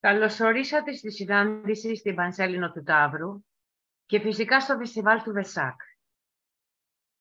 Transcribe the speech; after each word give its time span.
Καλωσορίσατε 0.00 0.92
στη 0.92 1.12
συνάντηση 1.12 1.96
στην 1.96 2.14
Πανσέλινο 2.14 2.72
του 2.72 2.82
Ταύρου 2.82 3.44
και 4.06 4.20
φυσικά 4.20 4.60
στο 4.60 4.76
φεστιβάλ 4.76 5.22
του 5.22 5.32
Βεσάκ. 5.32 5.80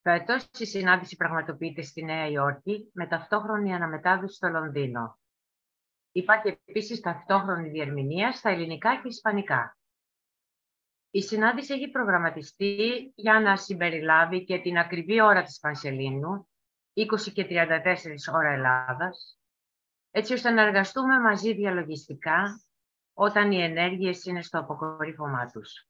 Φέτος 0.01 0.49
η 0.57 0.65
συνάντηση 0.65 1.15
πραγματοποιείται 1.15 1.81
στη 1.81 2.03
Νέα 2.03 2.27
Υόρκη 2.27 2.91
με 2.93 3.07
ταυτόχρονη 3.07 3.73
αναμετάδοση 3.73 4.35
στο 4.35 4.47
Λονδίνο. 4.47 5.19
Υπάρχει 6.11 6.59
επίσης 6.65 6.99
ταυτόχρονη 6.99 7.69
διερμηνία 7.69 8.31
στα 8.31 8.49
ελληνικά 8.49 9.01
και 9.01 9.07
ισπανικά. 9.07 9.77
Η 11.09 11.21
συνάντηση 11.21 11.73
έχει 11.73 11.89
προγραμματιστεί 11.89 13.11
για 13.15 13.39
να 13.39 13.57
συμπεριλάβει 13.57 14.43
και 14.43 14.59
την 14.59 14.77
ακριβή 14.77 15.21
ώρα 15.21 15.43
της 15.43 15.59
Πανσελίνου, 15.59 16.49
20 16.93 17.31
και 17.33 17.47
34 17.49 18.33
ώρα 18.33 18.49
Ελλάδας, 18.49 19.39
έτσι 20.11 20.33
ώστε 20.33 20.49
να 20.49 20.61
εργαστούμε 20.61 21.19
μαζί 21.19 21.53
διαλογιστικά 21.53 22.61
όταν 23.19 23.51
οι 23.51 23.63
ενέργειες 23.63 24.25
είναι 24.25 24.41
στο 24.41 24.59
αποκορύφωμά 24.59 25.45
τους. 25.45 25.87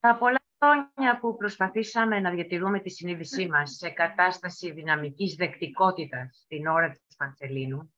Τα 0.00 0.16
πολλά 0.18 0.42
χρόνια 0.58 1.18
που 1.20 1.36
προσπαθήσαμε 1.36 2.20
να 2.20 2.30
διατηρούμε 2.30 2.80
τη 2.80 2.90
συνείδησή 2.90 3.48
μας 3.48 3.70
σε 3.70 3.90
κατάσταση 3.90 4.70
δυναμικής 4.70 5.34
δεκτικότητας 5.34 6.44
την 6.48 6.66
ώρα 6.66 6.90
της 6.90 7.16
Πανσελίνου, 7.16 7.94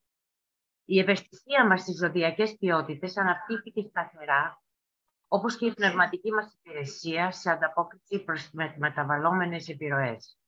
η 0.85 0.99
ευαισθησία 0.99 1.67
μας 1.67 1.81
στις 1.81 1.97
ζωδιακές 1.97 2.57
ποιότητες 2.57 3.17
αναπτύχθηκε 3.17 3.83
σταθερά, 3.83 4.63
όπως 5.29 5.57
και 5.57 5.67
η 5.67 5.75
πνευματική 5.75 6.31
μας 6.33 6.55
υπηρεσία 6.55 7.31
σε 7.31 7.51
ανταπόκριση 7.51 8.25
προς 8.25 8.51
μεταβαλλόμενες 8.77 9.69
επιρροές 9.69 10.39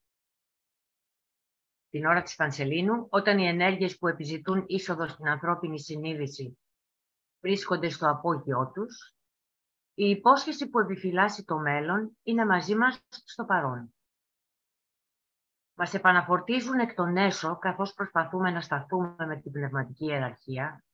την 1.96 2.06
ώρα 2.06 2.22
της 2.22 2.34
Πανσελίνου, 2.34 3.06
όταν 3.10 3.38
οι 3.38 3.46
ενέργειες 3.46 3.98
που 3.98 4.08
επιζητούν 4.08 4.64
είσοδο 4.66 5.08
στην 5.08 5.28
ανθρώπινη 5.28 5.80
συνείδηση 5.80 6.58
βρίσκονται 7.40 7.88
στο 7.88 8.10
απόγειό 8.10 8.70
τους, 8.74 9.14
η 9.94 10.08
υπόσχεση 10.10 10.68
που 10.68 10.78
επιφυλάσσει 10.78 11.44
το 11.44 11.58
μέλλον 11.58 12.18
είναι 12.22 12.46
μαζί 12.46 12.74
μας 12.74 13.02
στο 13.10 13.44
παρόν. 13.44 13.94
Μας 15.74 15.94
επαναφορτίζουν 15.94 16.78
εκ 16.78 16.94
των 16.94 17.16
έσω, 17.16 17.58
καθώς 17.58 17.94
προσπαθούμε 17.94 18.50
να 18.50 18.60
σταθούμε 18.60 19.26
με 19.26 19.40
την 19.40 19.52
πνευματική 19.52 20.04
ιεραρχία, 20.04 20.84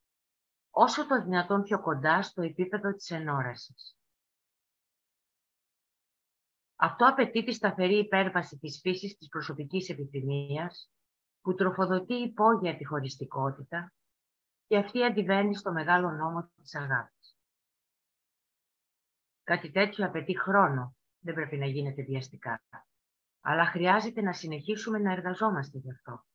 όσο 0.69 1.07
το 1.07 1.23
δυνατόν 1.23 1.63
πιο 1.63 1.81
κοντά 1.81 2.21
στο 2.21 2.41
επίπεδο 2.41 2.93
της 2.93 3.09
ενόρασης. 3.09 3.97
Αυτό 6.75 7.07
απαιτεί 7.07 7.43
τη 7.43 7.53
σταθερή 7.53 7.97
υπέρβαση 7.97 8.57
της 8.57 8.79
φύσης 8.81 9.17
της 9.17 9.27
προσωπικής 9.27 9.89
επιθυμίας, 9.89 10.92
που 11.43 11.53
τροφοδοτεί 11.53 12.13
υπόγεια 12.13 12.77
τη 12.77 12.85
χωριστικότητα 12.85 13.93
και 14.67 14.77
αυτή 14.77 15.03
αντιβαίνει 15.03 15.55
στο 15.55 15.71
μεγάλο 15.71 16.11
νόμο 16.11 16.51
της 16.55 16.75
αγάπης. 16.75 17.37
Κάτι 19.43 19.71
τέτοιο 19.71 20.05
απαιτεί 20.05 20.39
χρόνο, 20.39 20.95
δεν 21.19 21.33
πρέπει 21.33 21.57
να 21.57 21.65
γίνεται 21.65 22.03
βιαστικά, 22.03 22.63
αλλά 23.41 23.65
χρειάζεται 23.65 24.21
να 24.21 24.33
συνεχίσουμε 24.33 24.99
να 24.99 25.11
εργαζόμαστε 25.11 25.77
γι' 25.77 25.91
αυτό. 25.91 26.25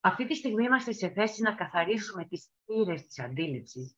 Αυτή 0.00 0.26
τη 0.26 0.34
στιγμή 0.34 0.64
είμαστε 0.64 0.92
σε 0.92 1.08
θέση 1.08 1.42
να 1.42 1.54
καθαρίσουμε 1.54 2.24
τις 2.24 2.50
θύρες 2.64 3.06
της 3.06 3.18
αντίληψης 3.18 3.96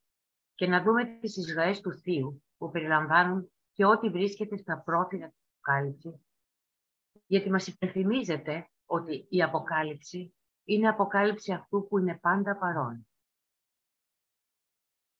και 0.54 0.66
να 0.66 0.82
δούμε 0.82 1.18
τις 1.20 1.36
εισρωές 1.36 1.80
του 1.80 1.92
Θείου 1.92 2.42
που 2.56 2.70
περιλαμβάνουν 2.70 3.52
και 3.72 3.84
ό,τι 3.84 4.08
βρίσκεται 4.08 4.56
στα 4.56 4.82
πρόθυρα 4.82 5.28
της 5.28 5.38
αποκάλυψης, 5.50 6.27
γιατί 7.28 7.50
μας 7.50 7.66
υπενθυμίζεται 7.66 8.70
ότι 8.86 9.26
η 9.30 9.42
αποκάλυψη 9.42 10.34
είναι 10.64 10.88
αποκάλυψη 10.88 11.52
αυτού 11.52 11.86
που 11.88 11.98
είναι 11.98 12.18
πάντα 12.18 12.56
παρόν. 12.56 13.08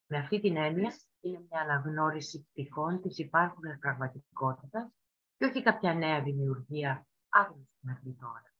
Με 0.05 0.17
αυτή 0.17 0.39
την 0.39 0.57
έννοια 0.57 0.93
είναι 1.19 1.39
μια 1.49 1.61
αναγνώριση 1.61 2.43
πτυχών 2.43 3.01
της 3.01 3.17
υπάρχουσας 3.17 3.77
πραγματικότητας 3.79 4.91
και 5.37 5.45
όχι 5.45 5.63
κάποια 5.63 5.93
νέα 5.93 6.23
δημιουργία 6.23 7.07
άγνωστη 7.29 7.77
μέχρι 7.79 8.13
τώρα. 8.19 8.53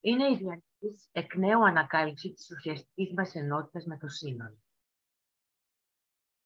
Είναι 0.00 0.30
η 0.30 0.36
διαρκής 0.36 1.08
εκ 1.12 1.34
νέου 1.34 1.66
ανακάλυψη 1.66 2.32
της 2.32 2.50
ουσιαστικής 2.50 3.12
μας 3.12 3.34
ενότητας 3.34 3.84
με 3.84 3.98
το 3.98 4.08
σύνολο 4.08 4.62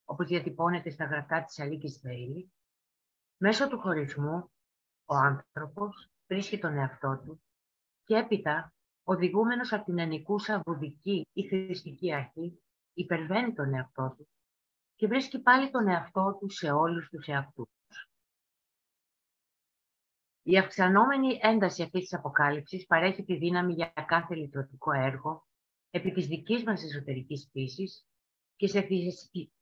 όπως 0.06 0.26
διατυπώνεται 0.26 0.90
στα 0.90 1.04
γραφτά 1.04 1.44
της 1.44 1.58
Αλίκης 1.58 2.00
Βέιλη, 2.02 2.52
μέσω 3.36 3.68
του 3.68 3.78
χωρισμού 3.78 4.50
ο 5.06 5.14
άνθρωπος 5.14 6.10
βρίσκει 6.26 6.58
τον 6.58 6.76
εαυτό 6.76 7.22
του 7.24 7.42
και 8.04 8.14
έπειτα, 8.14 8.72
οδηγούμενος 9.04 9.72
από 9.72 9.84
την 9.84 9.98
ενικούσα 9.98 10.62
βουδική 10.66 11.26
ή 11.32 11.42
χρηστική 11.42 12.12
αρχή, 12.14 12.62
υπερβαίνει 12.92 13.52
τον 13.52 13.74
εαυτό 13.74 14.14
του 14.16 14.28
και 14.96 15.06
βρίσκει 15.06 15.38
πάλι 15.38 15.70
τον 15.70 15.88
εαυτό 15.88 16.36
του 16.40 16.50
σε 16.50 16.70
όλους 16.70 17.08
τους 17.08 17.26
εαυτούς. 17.26 17.68
Η 20.42 20.58
αυξανόμενη 20.58 21.38
ένταση 21.42 21.82
αυτής 21.82 22.00
της 22.00 22.14
αποκάλυψης 22.14 22.86
παρέχει 22.86 23.24
τη 23.24 23.36
δύναμη 23.36 23.72
για 23.72 23.92
κάθε 24.06 24.34
λειτουργικό 24.34 24.92
έργο 24.92 25.46
επί 25.90 26.12
της 26.12 26.26
δικής 26.26 26.64
μας 26.64 26.82
εσωτερικής 26.82 27.48
φύσης 27.52 28.06
και 28.56 28.66
σε 28.66 28.88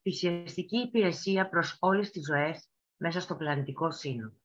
φυσιαστική 0.02 0.76
υπηρεσία 0.76 1.48
προς 1.48 1.76
όλες 1.80 2.10
τις 2.10 2.26
ζωές 2.26 2.68
μέσα 2.96 3.20
στο 3.20 3.36
πλανητικό 3.36 3.90
σύνολο. 3.90 4.43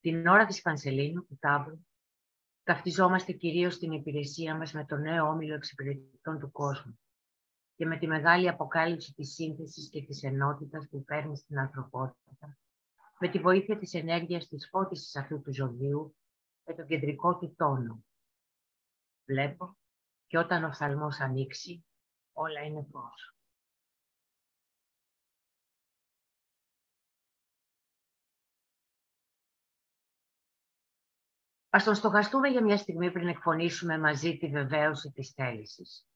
Την 0.00 0.26
ώρα 0.26 0.46
της 0.46 0.62
Πανσελίνου, 0.62 1.26
του 1.26 1.38
Ταύρου, 1.40 1.86
ταυτιζόμαστε 2.62 3.32
κυρίως 3.32 3.74
στην 3.74 3.92
υπηρεσία 3.92 4.56
μας 4.56 4.72
με 4.72 4.84
το 4.84 4.96
νέο 4.96 5.28
όμιλο 5.28 5.54
εξυπηρετητών 5.54 6.38
του 6.38 6.50
κόσμου 6.50 7.00
και 7.74 7.86
με 7.86 7.98
τη 7.98 8.06
μεγάλη 8.06 8.48
αποκάλυψη 8.48 9.14
της 9.14 9.32
σύνθεσης 9.32 9.90
και 9.90 10.02
της 10.02 10.22
ενότητας 10.22 10.88
που 10.88 11.04
παίρνει 11.04 11.36
στην 11.36 11.58
ανθρωπότητα, 11.58 12.58
με 13.18 13.28
τη 13.28 13.38
βοήθεια 13.38 13.78
της 13.78 13.94
ενέργειας 13.94 14.48
της 14.48 14.68
φώτισης 14.68 15.16
αυτού 15.16 15.40
του 15.40 15.54
ζωδίου 15.54 16.16
με 16.64 16.74
τον 16.74 16.86
κεντρικό 16.86 17.38
του 17.38 17.54
τόνο. 17.56 18.04
Βλέπω 19.24 19.76
και 20.26 20.38
όταν 20.38 20.64
ο 20.64 20.72
θαλμός 20.72 21.20
ανοίξει, 21.20 21.84
όλα 22.32 22.60
είναι 22.60 22.86
φως. 22.90 23.39
Ας 31.70 31.84
τον 31.84 31.94
στοχαστούμε 31.94 32.48
για 32.48 32.62
μια 32.62 32.76
στιγμή 32.76 33.10
πριν 33.10 33.28
εκφωνήσουμε 33.28 33.98
μαζί 33.98 34.36
τη 34.36 34.48
βεβαίωση 34.48 35.10
της 35.10 35.30
θέλησης. 35.30 36.09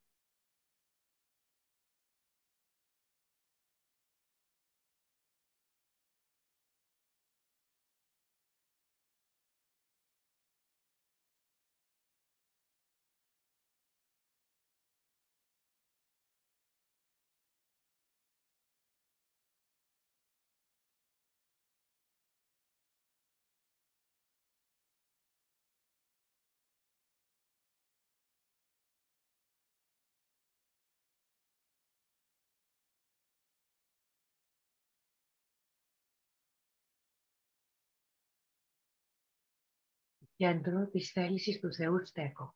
Κέντρο 40.36 40.86
της 40.86 41.10
θέλησης 41.10 41.60
του 41.60 41.74
Θεού 41.74 42.06
στέκω. 42.06 42.54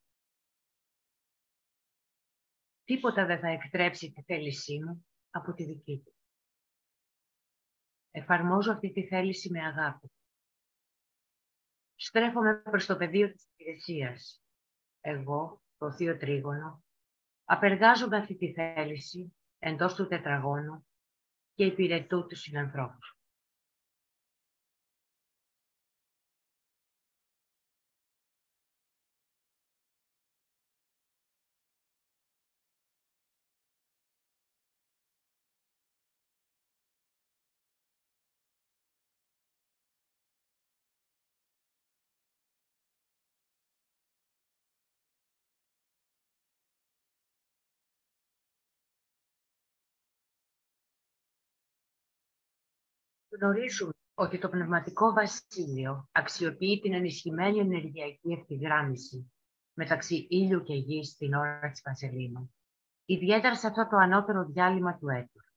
Τίποτα 2.85 3.27
δεν 3.27 3.39
θα 3.39 3.49
εκτρέψει 3.49 4.13
τη 4.13 4.23
θέλησή 4.23 4.79
μου 4.85 5.07
από 5.31 5.53
τη 5.53 5.65
δική 5.65 6.03
του. 6.05 6.15
Εφαρμόζω 8.11 8.73
αυτή 8.73 8.93
τη 8.93 9.07
θέληση 9.07 9.51
με 9.51 9.67
αγάπη. 9.67 10.13
Στρέφομαι 11.95 12.57
προς 12.57 12.87
το 12.87 12.97
πεδίο 12.97 13.33
της 13.33 13.49
υπηρεσίας. 13.53 14.43
Εγώ, 15.01 15.63
το 15.79 15.93
Θείο 15.93 16.17
Τρίγωνο, 16.17 16.85
απεργάζομαι 17.45 18.17
αυτή 18.17 18.37
τη 18.37 18.53
θέληση 18.53 19.37
εντός 19.59 19.95
του 19.95 20.09
τετραγώνου 20.09 20.87
και 21.55 21.65
υπηρετού 21.65 22.27
τους 22.27 22.41
συνανθρώπους. 22.41 23.18
Γνωρίζουμε 53.40 53.93
ότι 54.14 54.38
το 54.38 54.49
πνευματικό 54.49 55.12
βασίλειο 55.12 56.08
αξιοποιεί 56.12 56.81
την 56.81 56.94
ενισχυμένη 56.94 57.58
ενεργειακή 57.58 58.32
ευθυγράμμιση 58.32 59.32
μεταξύ 59.73 60.26
ήλιου 60.31 60.62
και 60.62 60.75
γης 60.75 61.08
στην 61.08 61.35
ώρα 61.35 61.70
της 61.70 61.81
Πανσελίνου, 61.81 62.55
ιδιαίτερα 63.05 63.56
σε 63.56 63.67
αυτό 63.67 63.88
το 63.88 63.96
ανώτερο 63.96 64.44
διάλειμμα 64.44 64.99
του 64.99 65.08
έτους. 65.08 65.52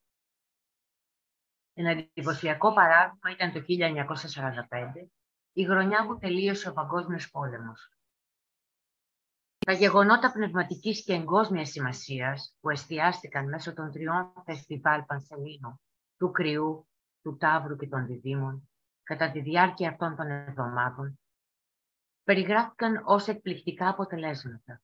Ένα 1.73 1.89
εντυπωσιακό 1.89 2.73
παράδειγμα 2.73 3.31
ήταν 3.31 3.51
το 3.51 3.61
1945, 3.61 5.09
η 5.53 5.65
χρονιά 5.65 6.05
που 6.05 6.17
τελείωσε 6.17 6.69
ο 6.69 6.73
Παγκόσμιος 6.73 7.29
Πόλεμος. 7.29 7.95
Τα 9.65 9.73
γεγονότα 9.73 10.31
πνευματικής 10.31 11.03
και 11.03 11.13
εγκόσμιας 11.13 11.69
σημασίας 11.69 12.55
που 12.59 12.69
εστιάστηκαν 12.69 13.49
μέσω 13.49 13.73
των 13.73 13.91
τριών 13.91 14.33
φεστιβάλ 14.45 15.03
Πανσελίνου, 15.03 15.81
του 16.17 16.31
Κρυού, 16.31 16.85
του 17.21 17.37
Ταύρου 17.37 17.75
και 17.75 17.87
των 17.87 18.05
Διδήμων, 18.05 18.69
κατά 19.03 19.31
τη 19.31 19.41
διάρκεια 19.41 19.89
αυτών 19.89 20.15
των 20.15 20.29
εβδομάδων, 20.29 21.19
περιγράφηκαν 22.23 23.01
ως 23.05 23.27
εκπληκτικά 23.27 23.89
αποτελέσματα. 23.89 24.81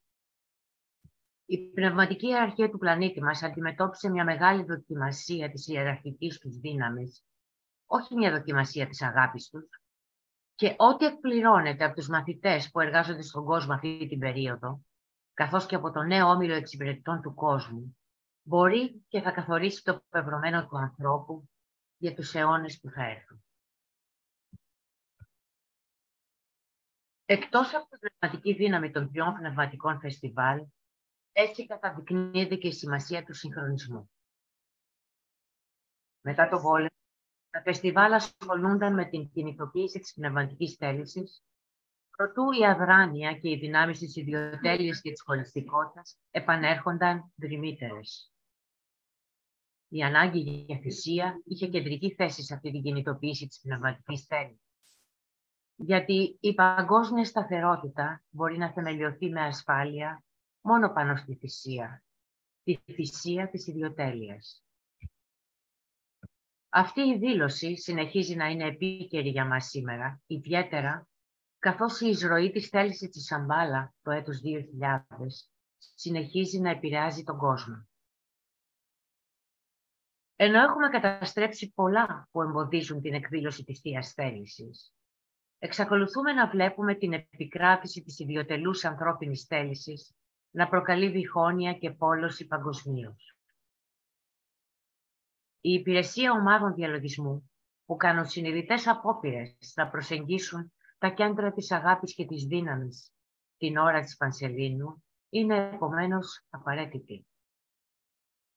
Η 1.45 1.57
πνευματική 1.57 2.36
αρχή 2.36 2.69
του 2.69 2.78
πλανήτη 2.78 3.24
μας 3.24 3.44
αντιμετώπισε 3.44 4.10
μια 4.10 4.24
μεγάλη 4.24 4.63
δοκιμασία 4.63 5.50
της 5.50 5.68
ιεραρχικής 5.68 6.39
τους 6.39 6.57
δύναμης, 6.57 7.24
όχι 7.86 8.16
μια 8.16 8.31
δοκιμασία 8.31 8.88
της 8.88 9.01
αγάπης 9.01 9.50
τους, 9.50 9.81
και 10.56 10.75
ό,τι 10.78 11.06
εκπληρώνεται 11.06 11.84
από 11.84 11.95
τους 11.95 12.07
μαθητές 12.07 12.72
που 12.72 12.80
εργάζονται 12.80 13.22
στον 13.22 13.45
κόσμο 13.45 13.74
αυτή 13.74 14.07
την 14.10 14.19
περίοδο, 14.19 14.81
καθώς 15.34 15.66
και 15.66 15.75
από 15.75 15.92
το 15.92 16.01
νέο 16.01 16.28
όμιλο 16.28 16.54
εξυπηρετητών 16.54 17.22
του 17.22 17.34
κόσμου, 17.34 17.98
μπορεί 18.42 19.06
και 19.07 19.22
θα 19.22 19.31
καθορίσει 19.31 19.84
το 19.84 20.04
πευρωμένο 20.10 20.68
του 20.68 20.78
ανθρώπου 20.78 21.50
για 21.97 22.13
τους 22.13 22.33
αιώνες 22.35 22.79
που 22.79 22.89
θα 22.89 23.03
έρθουν. 23.03 23.44
Εκτός 27.25 27.73
από 27.73 27.88
την 27.89 27.99
πνευματική 27.99 28.53
δύναμη 28.53 28.91
των 28.91 29.11
τριών 29.11 29.33
πνευματικών 29.33 29.99
φεστιβάλ, 29.99 30.65
έτσι 31.31 31.65
καταδεικνύεται 31.65 32.55
και 32.55 32.67
η 32.67 32.73
σημασία 32.73 33.23
του 33.23 33.33
συγχρονισμού. 33.33 34.11
Μετά 36.21 36.49
το 36.49 36.59
πόλεμο, 36.59 36.88
τα 37.49 37.61
φεστιβάλ 37.61 38.13
ασχολούνταν 38.13 38.93
με 38.93 39.05
την 39.05 39.29
κινητοποίηση 39.29 40.00
της 40.00 40.13
πνευματικής 40.13 40.75
θέλησης, 40.75 41.43
προτού 42.09 42.51
η 42.51 42.65
αδράνεια 42.65 43.38
και 43.38 43.50
οι 43.50 43.57
δυνάμεις 43.57 44.00
της 44.00 44.15
ιδιοτέλειας 44.15 45.01
και 45.01 45.11
της 45.11 45.21
χωριστικότητας 45.21 46.17
επανέρχονταν 46.31 47.31
δρυμύτερες. 47.35 48.31
Η 49.89 50.04
ανάγκη 50.04 50.39
για 50.39 50.78
θυσία 50.78 51.42
είχε 51.45 51.68
κεντρική 51.68 52.13
θέση 52.13 52.44
σε 52.44 52.54
αυτή 52.54 52.72
την 52.72 52.81
κινητοποίηση 52.81 53.48
της 53.48 53.60
πνευματικής 53.60 54.25
θέλησης. 54.25 54.66
Γιατί 55.75 56.38
η 56.39 56.54
παγκόσμια 56.54 57.25
σταθερότητα 57.25 58.24
μπορεί 58.30 58.57
να 58.57 58.72
θεμελιωθεί 58.72 59.30
με 59.30 59.42
ασφάλεια 59.42 60.24
μόνο 60.62 60.94
πάνω 60.94 61.16
στη 61.16 61.36
θυσία, 61.36 62.04
τη 62.63 62.78
θυσία 62.94 63.50
της 63.50 63.68
ιδιοτέλειας. 63.68 64.63
Αυτή 66.69 67.01
η 67.01 67.18
δήλωση 67.18 67.78
συνεχίζει 67.78 68.36
να 68.36 68.48
είναι 68.48 68.68
επίκαιρη 68.68 69.30
για 69.30 69.45
μας 69.45 69.66
σήμερα, 69.66 70.22
ιδιαίτερα 70.28 71.07
καθώς 71.60 72.01
η 72.01 72.07
εισρωή 72.07 72.51
της 72.51 72.68
θέλησης 72.68 73.10
της 73.10 73.25
Σαμπάλα 73.25 73.94
το 74.01 74.12
έτος 74.12 74.42
2000 74.42 75.50
συνεχίζει 75.95 76.60
να 76.60 76.69
επηρεάζει 76.69 77.24
τον 77.24 77.38
κόσμο. 77.38 77.88
Ενώ 80.39 80.60
έχουμε 80.62 80.89
καταστρέψει 80.89 81.72
πολλά 81.75 82.28
που 82.31 82.42
εμποδίζουν 82.42 83.01
την 83.01 83.13
εκδήλωση 83.13 83.63
της 83.63 83.80
Θείας 83.80 84.13
Θέλησης, 84.13 84.94
εξακολουθούμε 85.60 86.34
να 86.34 86.50
βλέπουμε 86.50 86.95
την 86.95 87.13
επικράτηση 87.13 88.01
της 88.04 88.19
ιδιωτελούς 88.19 88.86
ανθρώπινης 88.86 89.44
θέλησης 89.44 90.16
να 90.51 90.68
προκαλεί 90.68 91.10
διχόνοια 91.10 91.74
και 91.74 91.92
πόλωση 91.92 92.48
παγκοσμίως. 92.48 93.38
Η 95.62 95.72
υπηρεσία 95.72 96.31
ομάδων 96.31 96.74
διαλογισμού 96.74 97.51
που 97.86 97.95
κάνουν 97.95 98.25
συνειδητές 98.25 98.88
απόπειρες 98.88 99.74
να 99.75 99.89
προσεγγίσουν 99.89 100.74
τα 100.98 101.10
κέντρα 101.10 101.51
της 101.51 101.72
αγάπης 101.72 102.13
και 102.13 102.25
της 102.25 102.44
δύναμης 102.44 103.12
την 103.57 103.78
ώρα 103.78 104.01
της 104.01 104.18
Πανσελίνου 104.18 105.04
είναι 105.30 105.69
επομένως 105.74 106.45
απαραίτητη. 106.50 107.28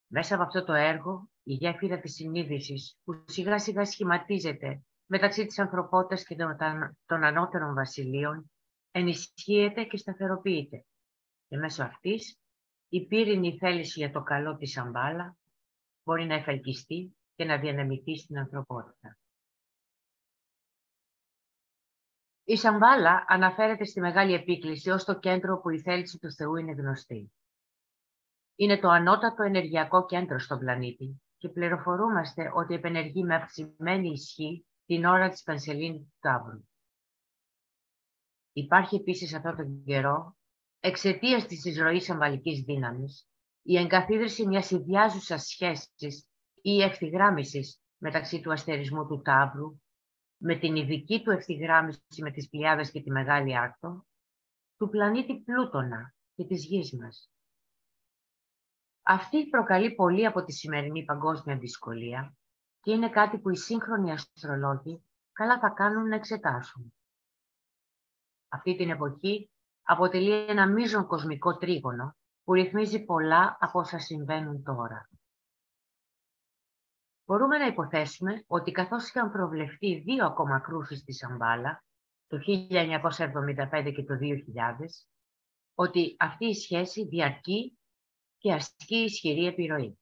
Μέσα 0.07 0.35
από 0.35 0.45
αυτό 0.45 0.65
το 0.65 0.73
έργο, 0.73 1.31
η 1.51 1.55
γέφυρα 1.55 2.01
της 2.01 2.15
συνείδησης 2.15 2.99
που 3.05 3.25
σιγά 3.27 3.59
σιγά 3.59 3.85
σχηματίζεται 3.85 4.83
μεταξύ 5.07 5.47
της 5.47 5.59
ανθρωπότητας 5.59 6.25
και 6.25 6.37
των 7.07 7.25
ανώτερων 7.25 7.75
βασιλείων 7.75 8.51
ενισχύεται 8.91 9.85
και 9.85 9.97
σταθεροποιείται. 9.97 10.85
Και 11.49 11.57
μέσω 11.57 11.83
αυτής 11.83 12.39
η 12.89 13.07
πύρινη 13.07 13.57
θέληση 13.57 13.99
για 13.99 14.11
το 14.11 14.23
καλό 14.23 14.57
της 14.57 14.79
αμπάλα 14.79 15.37
μπορεί 16.05 16.25
να 16.25 16.35
εφελκυστεί 16.35 17.17
και 17.35 17.45
να 17.45 17.59
διανεμηθεί 17.59 18.17
στην 18.17 18.39
ανθρωπότητα. 18.39 19.19
Η 22.45 22.57
Σαμβάλα 22.57 23.25
αναφέρεται 23.29 23.85
στη 23.85 24.01
Μεγάλη 24.01 24.35
Επίκληση 24.35 24.91
ως 24.91 25.05
το 25.05 25.19
κέντρο 25.19 25.61
που 25.61 25.71
η 25.71 25.81
θέληση 25.81 26.19
του 26.19 26.33
Θεού 26.33 26.57
είναι 26.57 26.73
γνωστή. 26.73 27.33
Είναι 28.55 28.79
το 28.79 28.89
ανώτατο 28.89 29.43
ενεργειακό 29.43 30.07
κέντρο 30.07 30.39
στον 30.39 30.59
πλανήτη 30.59 31.23
και 31.41 31.49
πληροφορούμαστε 31.49 32.51
ότι 32.55 32.75
επενεργεί 32.75 33.25
με 33.25 33.35
αυξημένη 33.35 34.11
ισχύ 34.11 34.67
την 34.87 35.05
ώρα 35.05 35.29
της 35.29 35.43
Πανσελίνη 35.43 35.99
του 35.99 36.15
Ταύρου. 36.21 36.65
Υπάρχει 38.53 38.97
επίσης 38.97 39.35
αυτό 39.35 39.55
τον 39.57 39.85
καιρό, 39.85 40.37
εξαιτίας 40.81 41.47
της 41.47 41.65
εισρωής 41.65 42.11
αμβαλικής 42.11 42.61
δύναμης, 42.61 43.29
η 43.63 43.77
εγκαθίδρυση 43.77 44.47
μιας 44.47 44.71
ιδιάζουσας 44.71 45.47
σχέσης 45.47 46.27
ή 46.63 46.83
ευθυγράμμισης 46.83 47.81
μεταξύ 47.99 48.41
του 48.41 48.53
αστερισμού 48.53 49.07
του 49.07 49.23
Ταύρου, 49.23 49.81
με 50.37 50.59
την 50.59 50.77
ειδική 50.77 51.23
του 51.23 51.31
ευθυγράμμιση 51.31 52.23
με 52.23 52.31
τις 52.31 52.49
Πλιάδες 52.49 52.91
και 52.91 53.03
τη 53.03 53.11
Μεγάλη 53.11 53.57
Άρτο, 53.57 54.07
του 54.77 54.89
πλανήτη 54.89 55.41
Πλούτονα 55.41 56.15
και 56.35 56.45
της 56.45 56.65
γης 56.65 56.93
μας. 56.93 57.31
Αυτή 59.11 59.49
προκαλεί 59.49 59.95
πολύ 59.95 60.27
από 60.27 60.45
τη 60.45 60.53
σημερινή 60.53 61.05
παγκόσμια 61.05 61.59
δυσκολία 61.59 62.35
και 62.81 62.93
είναι 62.93 63.11
κάτι 63.11 63.39
που 63.39 63.51
οι 63.51 63.57
σύγχρονοι 63.57 64.13
αστρολόγοι 64.13 65.05
καλά 65.33 65.59
θα 65.59 65.69
κάνουν 65.69 66.09
να 66.09 66.15
εξετάσουν. 66.15 66.95
Αυτή 68.49 68.77
την 68.77 68.91
εποχή 68.91 69.51
αποτελεί 69.83 70.33
ένα 70.33 70.67
μείζον 70.67 71.07
κοσμικό 71.07 71.57
τρίγωνο 71.57 72.17
που 72.45 72.53
ρυθμίζει 72.53 73.05
πολλά 73.05 73.57
από 73.61 73.79
όσα 73.79 73.99
συμβαίνουν 73.99 74.63
τώρα. 74.63 75.09
Μπορούμε 77.25 77.59
να 77.59 77.67
υποθέσουμε 77.67 78.45
ότι 78.47 78.71
καθώς 78.71 79.09
είχαν 79.09 79.31
προβλεφθεί 79.31 79.99
δύο 79.99 80.27
ακόμα 80.27 80.61
κρούσεις 80.61 80.99
στη 80.99 81.13
Σαμπάλα, 81.13 81.85
το 82.27 82.39
1975 82.47 83.93
και 83.95 84.05
το 84.05 84.15
2000, 84.21 84.27
ότι 85.75 86.17
αυτή 86.19 86.47
η 86.47 86.55
σχέση 86.55 87.07
διαρκεί 87.07 87.75
και 88.41 88.53
ασκεί 88.53 88.97
ισχυρή 88.97 89.47
επιρροή. 89.47 89.99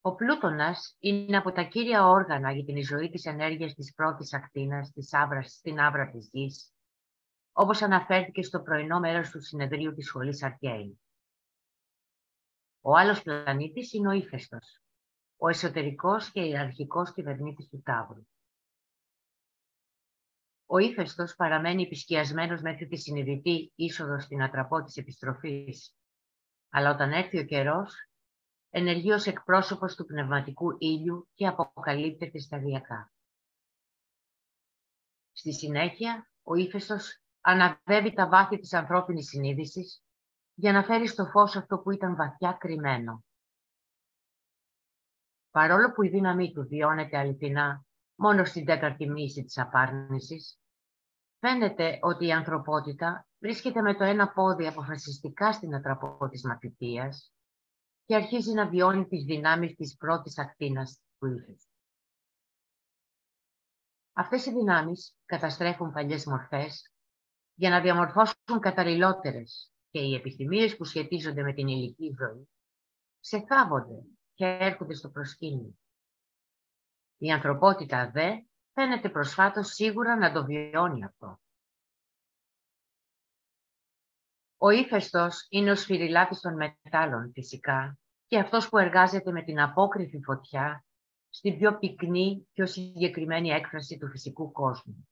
Ο 0.00 0.14
πλούτονας 0.14 0.96
είναι 0.98 1.36
από 1.36 1.52
τα 1.52 1.62
κύρια 1.62 2.06
όργανα 2.06 2.52
για 2.52 2.64
την 2.64 2.84
ζωή 2.84 3.10
της 3.10 3.24
ενέργειας 3.24 3.74
της 3.74 3.94
πρώτης 3.94 4.34
ακτίνας 4.34 4.92
της 4.92 5.12
άβρας, 5.12 5.52
στην 5.52 5.80
άβρα 5.80 6.10
της 6.10 6.28
γης, 6.32 6.72
όπως 7.52 7.82
αναφέρθηκε 7.82 8.42
στο 8.42 8.60
πρωινό 8.62 9.00
μέρος 9.00 9.30
του 9.30 9.40
συνεδρίου 9.42 9.94
της 9.94 10.06
Σχολής 10.06 10.42
Αρκέη. 10.42 11.00
Ο 12.80 12.96
άλλος 12.96 13.22
πλανήτης 13.22 13.92
είναι 13.92 14.08
ο 14.08 14.12
ύφεστος, 14.12 14.82
ο 15.36 15.48
εσωτερικός 15.48 16.30
και 16.30 16.40
ιεραρχικός 16.40 17.12
κυβερνήτης 17.12 17.68
του 17.68 17.82
Ταύρου. 17.82 18.26
Ο 20.66 20.78
ύφεστος 20.78 21.34
παραμένει 21.34 21.82
επισκιασμένος 21.82 22.60
μέχρι 22.60 22.86
τη 22.86 22.96
συνειδητή 22.96 23.72
είσοδος 23.74 24.22
στην 24.22 24.42
ατραπό 24.42 24.82
της 24.82 24.96
επιστροφής, 24.96 25.94
αλλά 26.68 26.90
όταν 26.90 27.12
έρθει 27.12 27.38
ο 27.38 27.44
καιρός, 27.44 28.08
ενεργεί 28.70 29.10
ως 29.10 29.26
εκπρόσωπος 29.26 29.94
του 29.94 30.04
πνευματικού 30.04 30.76
ήλιου 30.78 31.28
και 31.34 31.46
αποκαλύπτεται 31.46 32.38
σταδιακά. 32.38 33.12
Στη 35.32 35.52
συνέχεια, 35.52 36.30
ο 36.42 36.54
ύφεστος 36.54 37.20
αναβεύει 37.40 38.12
τα 38.12 38.28
βάθη 38.28 38.58
της 38.58 38.72
ανθρώπινης 38.72 39.28
συνείδησης 39.28 40.02
για 40.54 40.72
να 40.72 40.84
φέρει 40.84 41.06
στο 41.06 41.26
φως 41.26 41.56
αυτό 41.56 41.78
που 41.78 41.90
ήταν 41.90 42.16
βαθιά 42.16 42.52
κρυμμένο. 42.52 43.24
Παρόλο 45.50 45.92
που 45.92 46.02
η 46.02 46.08
δύναμή 46.08 46.52
του 46.52 46.66
βιώνεται 46.66 47.18
αληθινά 47.18 47.85
μόνο 48.16 48.44
στην 48.44 48.64
τέταρτη 48.64 49.08
μίση 49.10 49.42
της 49.42 49.58
απάρνησης, 49.58 50.58
φαίνεται 51.38 51.98
ότι 52.02 52.26
η 52.26 52.32
ανθρωπότητα 52.32 53.26
βρίσκεται 53.38 53.80
με 53.80 53.94
το 53.94 54.04
ένα 54.04 54.32
πόδι 54.32 54.66
αποφασιστικά 54.66 55.52
στην 55.52 55.74
ατραπό 55.74 56.28
της 56.28 56.44
μαθητείας 56.44 57.32
και 58.04 58.14
αρχίζει 58.14 58.52
να 58.52 58.68
βιώνει 58.68 59.06
τις 59.06 59.24
δυνάμεις 59.24 59.74
της 59.74 59.96
πρώτης 59.96 60.38
ακτίνας 60.38 61.00
του 61.18 61.26
ύφους. 61.26 61.68
Αυτές 64.12 64.46
οι 64.46 64.52
δυνάμεις 64.52 65.16
καταστρέφουν 65.24 65.92
παλιές 65.92 66.26
μορφές 66.26 66.92
για 67.54 67.70
να 67.70 67.80
διαμορφώσουν 67.80 68.60
καταλληλότερες 68.60 69.70
και 69.90 70.00
οι 70.00 70.14
επιθυμίες 70.14 70.76
που 70.76 70.84
σχετίζονται 70.84 71.42
με 71.42 71.52
την 71.52 71.68
ηλική 71.68 72.14
ζωή 72.18 72.48
ξεθάβονται 73.20 74.02
και 74.34 74.44
έρχονται 74.44 74.94
στο 74.94 75.08
προσκήνιο. 75.08 75.74
Η 77.18 77.30
ανθρωπότητα 77.30 78.10
δε 78.10 78.40
φαίνεται 78.72 79.08
προσφάτως 79.08 79.68
σίγουρα 79.68 80.16
να 80.16 80.32
το 80.32 80.44
βιώνει 80.44 81.04
αυτό. 81.04 81.40
Ο 84.56 84.70
ύφεστος 84.70 85.46
είναι 85.48 85.70
ο 85.70 85.76
σφυριλάτης 85.76 86.40
των 86.40 86.54
μετάλλων 86.54 87.30
φυσικά 87.32 87.98
και 88.26 88.38
αυτός 88.38 88.68
που 88.68 88.78
εργάζεται 88.78 89.32
με 89.32 89.42
την 89.42 89.60
απόκριφη 89.60 90.20
φωτιά 90.22 90.84
στην 91.28 91.58
πιο 91.58 91.78
πυκνή, 91.78 92.48
πιο 92.52 92.66
συγκεκριμένη 92.66 93.48
έκφραση 93.48 93.98
του 93.98 94.08
φυσικού 94.08 94.52
κόσμου. 94.52 95.08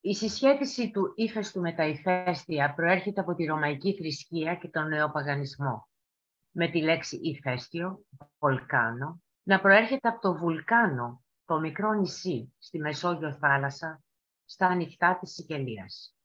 Η 0.00 0.14
συσχέτιση 0.14 0.90
του 0.90 1.12
ύφεστου 1.16 1.60
με 1.60 1.72
τα 1.72 1.86
ηφαίστεια 1.86 2.74
προέρχεται 2.74 3.20
από 3.20 3.34
τη 3.34 3.44
ρωμαϊκή 3.44 3.96
θρησκεία 3.96 4.54
και 4.54 4.68
τον 4.68 4.88
νεοπαγανισμό, 4.88 5.88
με 6.50 6.70
τη 6.70 6.82
λέξη 6.82 7.16
ηφαίστειο, 7.16 8.04
βολκάνο, 8.38 9.22
να 9.46 9.60
προέρχεται 9.60 10.08
από 10.08 10.20
το 10.20 10.34
βουλκάνο, 10.34 11.24
το 11.44 11.60
μικρό 11.60 11.92
νησί 11.92 12.54
στη 12.58 12.78
Μεσόγειο 12.78 13.32
θάλασσα, 13.32 14.02
στα 14.44 14.66
ανοιχτά 14.66 15.18
της 15.18 15.32
Σικελίας. 15.32 16.16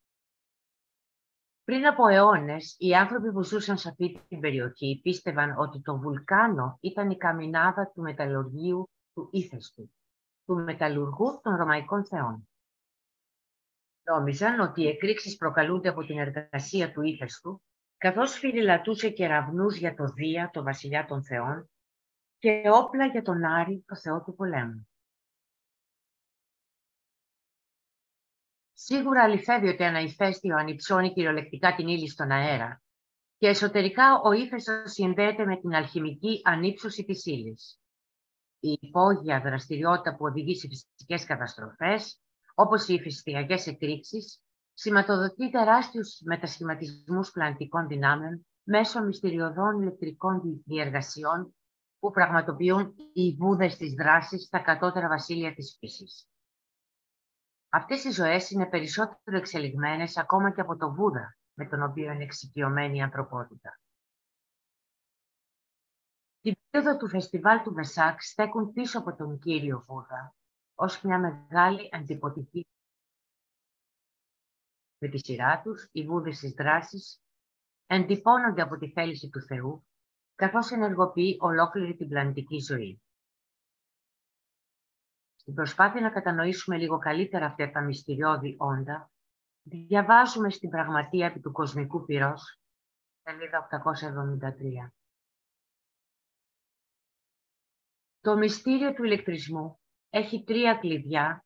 Πριν 1.64 1.86
από 1.88 2.08
αιώνες, 2.08 2.76
οι 2.78 2.96
άνθρωποι 2.96 3.32
που 3.32 3.44
ζούσαν 3.44 3.78
σε 3.78 3.90
αυτή 3.90 4.22
την 4.28 4.40
περιοχή 4.40 5.00
πίστευαν 5.04 5.58
ότι 5.58 5.82
το 5.82 5.98
βουλκάνο 5.98 6.78
ήταν 6.82 7.10
η 7.10 7.18
καμινάδα 7.18 7.92
του 7.94 8.02
μεταλλουργίου 8.02 8.90
του 9.14 9.30
ύφεστου, 9.32 9.92
του 10.46 10.56
μεταλλουργού 10.56 11.40
των 11.44 11.56
Ρωμαϊκών 11.56 12.06
θεών. 12.06 12.50
Νόμιζαν 14.04 14.60
ότι 14.60 14.82
οι 14.82 14.88
εκρήξεις 14.88 15.36
προκαλούνται 15.36 15.90
από 15.90 16.06
την 16.06 16.18
εργασία 16.18 16.92
του 16.92 17.02
ύφεστου, 17.02 17.62
καθώς 17.98 18.34
φυλιλατούσε 18.34 19.10
κεραυνούς 19.10 19.76
για 19.76 19.96
το 19.96 20.06
Δία, 20.06 20.50
το 20.54 20.64
βασιλιά 20.64 21.06
των 21.06 21.24
θεών, 21.24 21.70
και 22.42 22.62
όπλα 22.74 23.06
για 23.06 23.22
τον 23.22 23.46
Άρη, 23.46 23.84
το 23.88 23.96
θεό 23.96 24.24
του 24.24 24.36
πολέμου. 24.36 24.88
Σίγουρα 28.74 29.24
αληθεύει 29.24 29.68
ότι 29.68 29.84
ένα 29.84 30.00
ηφαίστειο 30.00 30.56
ανυψώνει 30.56 31.14
κυριολεκτικά 31.14 31.76
την 31.76 31.88
ύλη 31.88 32.10
στον 32.10 32.32
αέρα 32.32 32.82
και 33.38 33.48
εσωτερικά 33.48 34.22
ο 34.24 34.32
ύφεστος 34.32 34.92
συνδέεται 34.92 35.46
με 35.46 35.58
την 35.60 35.74
αλχημική 35.74 36.42
ανύψωση 36.44 37.04
της 37.04 37.26
ύλης. 37.26 37.80
Η 38.60 38.78
υπόγεια 38.82 39.42
δραστηριότητα 39.42 40.16
που 40.16 40.26
οδηγεί 40.26 40.56
σε 40.56 40.68
φυσικές 40.68 41.26
καταστροφές, 41.26 42.22
όπως 42.54 42.88
οι 42.88 42.94
ηφαιστειακές 42.94 43.68
εκρήξεις, 43.68 44.42
σηματοδοτεί 44.74 45.50
τεράστιους 45.50 46.20
μετασχηματισμούς 46.24 47.32
πλανητικών 47.32 47.88
δυνάμεων 47.88 48.46
μέσω 48.64 49.04
μυστηριωδών 49.04 49.82
ηλεκτρικών 49.82 50.64
διεργασιών 50.66 51.56
που 52.02 52.12
πραγματοποιούν 52.12 52.96
οι 53.14 53.36
βούδες 53.36 53.78
της 53.78 53.94
δράσης 53.94 54.44
στα 54.44 54.60
κατώτερα 54.60 55.08
βασίλεια 55.08 55.54
της 55.54 55.78
φύσης. 55.80 56.30
Αυτές 57.70 58.04
οι 58.04 58.12
ζωές 58.12 58.50
είναι 58.50 58.70
περισσότερο 58.70 59.38
εξελιγμένες 59.38 60.18
ακόμα 60.18 60.52
και 60.52 60.62
από 60.62 60.78
το 60.78 60.94
Βούδα, 60.94 61.38
με 61.54 61.66
τον 61.66 61.84
οποίο 61.84 62.12
είναι 62.12 62.24
εξοικειωμένη 62.24 62.98
η 62.98 63.02
ανθρωπότητα. 63.02 63.80
Την 66.42 66.54
περίοδο 66.70 66.98
του 66.98 67.10
φεστιβάλ 67.10 67.62
του 67.62 67.74
Βεσάκ 67.74 68.22
στέκουν 68.22 68.74
πίσω 68.74 69.00
από 69.00 69.16
τον 69.16 69.40
κύριο 69.40 69.84
Βούδα, 69.88 70.36
ως 70.76 71.02
μια 71.02 71.20
μεγάλη 71.20 71.90
αντιποτική. 71.92 72.68
Με 74.98 75.08
τη 75.08 75.18
σειρά 75.18 75.62
τους, 75.62 75.90
οι 75.92 76.06
βούδες 76.06 76.40
της 76.40 76.52
δράσης 76.52 77.22
εντυπώνονται 77.86 78.62
από 78.62 78.78
τη 78.78 78.92
θέληση 78.92 79.30
του 79.30 79.42
Θεού, 79.42 79.86
καθώς 80.42 80.72
ενεργοποιεί 80.72 81.38
ολόκληρη 81.40 81.96
την 81.96 82.08
πλανητική 82.08 82.60
ζωή. 82.60 83.02
Στην 85.36 85.54
προσπάθεια 85.54 86.02
να 86.02 86.12
κατανοήσουμε 86.12 86.78
λίγο 86.78 86.98
καλύτερα 86.98 87.46
αυτά 87.46 87.72
τα 87.72 87.82
μυστηριώδη 87.82 88.56
όντα, 88.60 89.12
διαβάζουμε 89.62 90.50
στην 90.50 90.70
πραγματεία 90.70 91.26
επί 91.26 91.40
του 91.40 91.52
κοσμικού 91.52 92.06
πυρός, 92.06 92.60
σελίδα 93.24 93.68
873. 93.68 94.92
Το 98.22 98.38
μυστήριο 98.38 98.94
του 98.94 99.04
ηλεκτρισμού 99.04 99.80
έχει 100.10 100.44
τρία 100.44 100.76
κλειδιά 100.76 101.46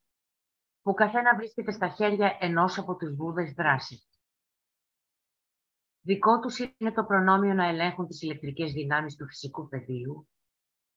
που 0.81 0.93
καθένα 0.93 1.35
βρίσκεται 1.35 1.71
στα 1.71 1.87
χέρια 1.87 2.37
ενός 2.39 2.77
από 2.77 2.95
τους 2.95 3.15
βούδες 3.15 3.51
δράσης. 3.51 4.14
Δικό 6.07 6.39
τους 6.39 6.59
είναι 6.59 6.91
το 6.91 7.03
προνόμιο 7.03 7.53
να 7.53 7.67
ελέγχουν 7.67 8.07
τις 8.07 8.21
ηλεκτρικές 8.21 8.71
δυνάμεις 8.71 9.15
του 9.15 9.27
φυσικού 9.27 9.67
πεδίου 9.67 10.27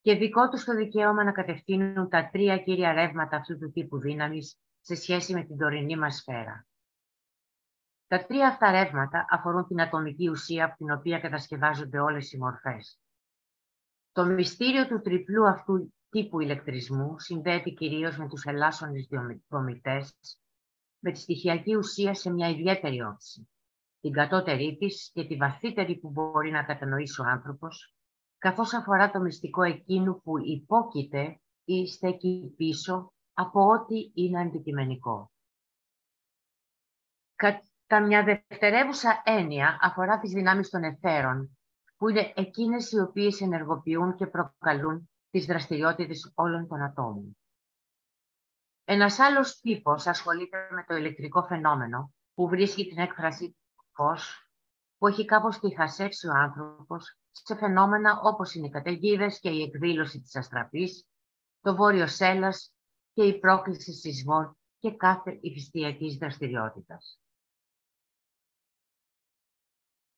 και 0.00 0.14
δικό 0.14 0.48
τους 0.48 0.64
το 0.64 0.74
δικαίωμα 0.74 1.24
να 1.24 1.32
κατευθύνουν 1.32 2.08
τα 2.08 2.28
τρία 2.32 2.58
κύρια 2.58 2.92
ρεύματα 2.92 3.36
αυτού 3.36 3.58
του 3.58 3.70
τύπου 3.72 3.98
δύναμης 3.98 4.58
σε 4.80 4.94
σχέση 4.94 5.34
με 5.34 5.44
την 5.44 5.58
τωρινή 5.58 5.96
μας 5.96 6.16
σφαίρα. 6.16 6.66
Τα 8.06 8.26
τρία 8.26 8.48
αυτά 8.48 8.70
ρεύματα 8.70 9.26
αφορούν 9.30 9.66
την 9.66 9.80
ατομική 9.80 10.28
ουσία 10.28 10.64
από 10.64 10.76
την 10.76 10.90
οποία 10.90 11.20
κατασκευάζονται 11.20 11.98
όλες 11.98 12.32
οι 12.32 12.38
μορφές. 12.38 13.00
Το 14.12 14.24
μυστήριο 14.24 14.86
του 14.86 15.00
τριπλού 15.00 15.48
αυτού 15.48 15.94
τύπου 16.08 16.40
ηλεκτρισμού 16.40 17.18
συνδέεται 17.18 17.70
κυρίως 17.70 18.16
με 18.16 18.28
τους 18.28 18.44
ελάσσονες 18.44 19.08
δομητές, 19.48 20.16
με 20.98 21.12
τη 21.12 21.18
στοιχειακή 21.18 21.76
ουσία 21.76 22.14
σε 22.14 22.30
μια 22.30 22.48
ιδιαίτερη 22.48 23.02
όψη, 23.02 23.48
την 24.08 24.16
κατώτερή 24.16 24.76
της 24.76 25.10
και 25.12 25.26
τη 25.26 25.36
βαθύτερη 25.36 25.98
που 25.98 26.10
μπορεί 26.10 26.50
να 26.50 26.64
κατανοήσει 26.64 27.20
ο 27.20 27.24
άνθρωπος, 27.24 27.94
καθώς 28.38 28.74
αφορά 28.74 29.10
το 29.10 29.20
μυστικό 29.20 29.62
εκείνου 29.62 30.22
που 30.22 30.38
υπόκειται 30.38 31.40
ή 31.64 31.86
στέκει 31.86 32.54
πίσω 32.56 33.12
από 33.32 33.60
ό,τι 33.60 34.10
είναι 34.14 34.40
αντικειμενικό. 34.40 35.30
Κατά 37.34 38.00
μια 38.06 38.24
δευτερεύουσα 38.24 39.22
έννοια 39.24 39.78
αφορά 39.80 40.18
τις 40.18 40.32
δυνάμεις 40.32 40.70
των 40.70 40.82
εθέρων, 40.82 41.58
που 41.96 42.08
είναι 42.08 42.32
εκείνες 42.36 42.90
οι 42.90 43.00
οποίες 43.00 43.40
ενεργοποιούν 43.40 44.14
και 44.14 44.26
προκαλούν 44.26 45.10
τις 45.30 45.46
δραστηριότητες 45.46 46.32
όλων 46.34 46.68
των 46.68 46.82
ατόμων. 46.82 47.36
Ένας 48.84 49.18
άλλος 49.18 49.60
τύπος 49.60 50.06
ασχολείται 50.06 50.68
με 50.70 50.84
το 50.84 50.96
ηλεκτρικό 50.96 51.42
φαινόμενο 51.42 52.12
που 52.34 52.48
βρίσκει 52.48 52.88
την 52.88 52.98
έκφραση 52.98 53.56
φως, 53.98 54.50
που 54.98 55.06
έχει 55.06 55.24
κάπως 55.24 55.58
τυχασέψει 55.58 56.26
ο 56.26 56.32
άνθρωπος 56.34 57.18
σε 57.30 57.56
φαινόμενα 57.56 58.20
όπως 58.22 58.54
είναι 58.54 58.66
οι 58.66 58.70
καταιγίδες 58.70 59.40
και 59.40 59.50
η 59.50 59.62
εκδήλωση 59.62 60.20
της 60.20 60.36
αστραπής, 60.36 61.06
το 61.60 61.76
βόρειο 61.76 62.06
σέλας 62.06 62.72
και 63.12 63.24
η 63.24 63.38
πρόκληση 63.38 63.92
σεισμών 63.92 64.58
και 64.78 64.96
κάθε 64.96 65.38
ηφιστιακής 65.40 66.16
δραστηριότητας. 66.16 67.20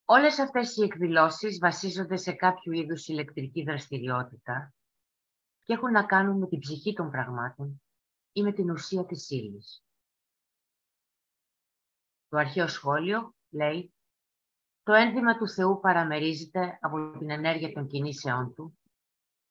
Όλες 0.04 0.38
αυτές 0.38 0.76
οι 0.76 0.82
εκδηλώσεις 0.82 1.58
βασίζονται 1.58 2.16
σε 2.16 2.32
κάποιο 2.32 2.72
είδους 2.72 3.08
ηλεκτρική 3.08 3.62
δραστηριότητα 3.62 4.75
και 5.62 5.72
έχουν 5.72 5.90
να 5.90 6.04
κάνουν 6.04 6.38
με 6.38 6.46
την 6.46 6.58
ψυχή 6.58 6.92
των 6.92 7.10
πραγμάτων 7.10 7.82
ή 8.32 8.42
με 8.42 8.52
την 8.52 8.70
ουσία 8.70 9.06
της 9.06 9.30
ύλης. 9.30 9.84
Το 12.28 12.37
αρχαίο 12.37 12.68
σχόλιο 12.68 13.34
λέει 13.50 13.95
το 14.83 14.92
ένδυμα 14.92 15.37
του 15.37 15.49
Θεού 15.49 15.80
παραμερίζεται 15.80 16.78
από 16.80 17.19
την 17.19 17.30
ενέργεια 17.30 17.73
των 17.73 17.87
κινήσεών 17.87 18.54
του 18.54 18.78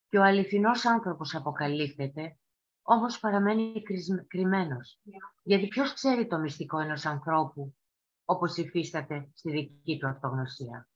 και 0.10 0.18
ο 0.18 0.24
αληθινός 0.24 0.86
άνθρωπος 0.86 1.36
αποκαλύπτεται, 1.36 2.38
όμως 2.82 3.20
παραμένει 3.20 3.84
κρυμμένος. 4.27 5.00
Γιατί 5.44 5.68
ποιος 5.68 5.94
ξέρει 5.94 6.27
το 6.27 6.39
μυστικό 6.39 6.79
ενός 6.79 7.06
ανθρώπου, 7.06 7.75
όπως 8.25 8.58
υφίσταται 8.58 9.29
στη 9.34 9.51
δική 9.51 9.98
του 9.98 10.08
αυτογνωσία; 10.08 10.89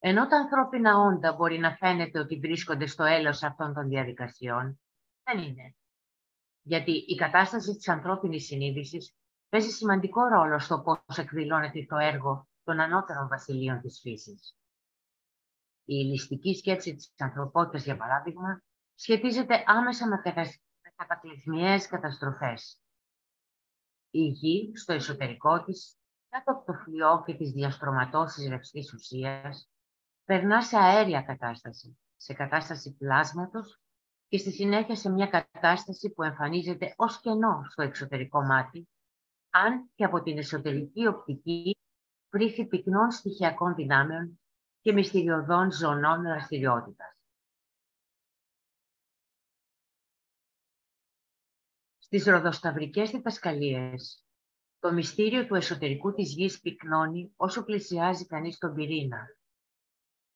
Ενώ 0.00 0.26
τα 0.26 0.36
ανθρώπινα 0.36 0.96
όντα 0.96 1.32
μπορεί 1.32 1.58
να 1.58 1.76
φαίνεται 1.76 2.18
ότι 2.18 2.38
βρίσκονται 2.38 2.86
στο 2.86 3.04
έλος 3.04 3.42
αυτών 3.42 3.74
των 3.74 3.88
διαδικασιών, 3.88 4.80
δεν 5.22 5.38
είναι 5.38 5.76
γιατί 6.68 6.90
η 6.90 7.14
κατάσταση 7.14 7.76
της 7.76 7.88
ανθρώπινης 7.88 8.44
συνείδησης 8.44 9.14
παίζει 9.48 9.70
σημαντικό 9.70 10.20
ρόλο 10.26 10.58
στο 10.58 10.80
πώς 10.80 11.18
εκδηλώνεται 11.18 11.86
το 11.88 11.96
έργο 11.96 12.48
των 12.64 12.80
ανώτερων 12.80 13.28
βασιλείων 13.28 13.80
της 13.80 14.00
φύσης. 14.00 14.56
Η 15.84 15.94
ληστική 15.94 16.54
σκέψη 16.54 16.94
της 16.94 17.12
ανθρωπότητας, 17.16 17.84
για 17.84 17.96
παράδειγμα, 17.96 18.62
σχετίζεται 18.94 19.64
άμεσα 19.66 20.08
με 20.08 20.16
κατακλυσμιαίες 20.96 21.86
καταστροφές. 21.86 22.78
Η 24.10 24.22
γη 24.22 24.72
στο 24.76 24.92
εσωτερικό 24.92 25.64
της, 25.64 25.96
κάτω 26.28 26.52
από 26.52 26.64
το 26.64 26.72
φλοιό 26.72 27.22
και 27.26 27.34
τις 27.34 27.50
διαστρωματώσεις 27.50 28.48
ρευστής 28.48 28.92
ουσίας, 28.92 29.70
περνά 30.24 30.62
σε 30.62 30.76
αέρια 30.76 31.22
κατάσταση, 31.22 31.98
σε 32.16 32.32
κατάσταση 32.32 32.96
πλάσματος 32.96 33.80
και 34.28 34.38
στη 34.38 34.52
συνέχεια 34.52 34.96
σε 34.96 35.10
μια 35.10 35.26
κατάσταση 35.26 36.10
που 36.10 36.22
εμφανίζεται 36.22 36.94
ως 36.96 37.20
κενό 37.20 37.64
στο 37.68 37.82
εξωτερικό 37.82 38.42
μάτι, 38.42 38.88
αν 39.50 39.90
και 39.94 40.04
από 40.04 40.22
την 40.22 40.38
εσωτερική 40.38 41.06
οπτική 41.06 41.76
πρίθει 42.28 42.66
πυκνών 42.66 43.10
στοιχειακών 43.10 43.74
δυνάμεων 43.74 44.40
και 44.80 44.92
μυστηριωδών 44.92 45.72
ζωνών 45.72 46.22
δραστηριότητας. 46.22 47.12
Στις 51.98 52.24
ροδοσταυρικές 52.24 53.10
διδασκαλίες, 53.10 54.24
το 54.78 54.92
μυστήριο 54.92 55.46
του 55.46 55.54
εσωτερικού 55.54 56.12
της 56.12 56.32
γης 56.32 56.60
πυκνώνει 56.60 57.32
όσο 57.36 57.64
πλησιάζει 57.64 58.26
κανείς 58.26 58.58
τον 58.58 58.74
πυρήνα, 58.74 59.26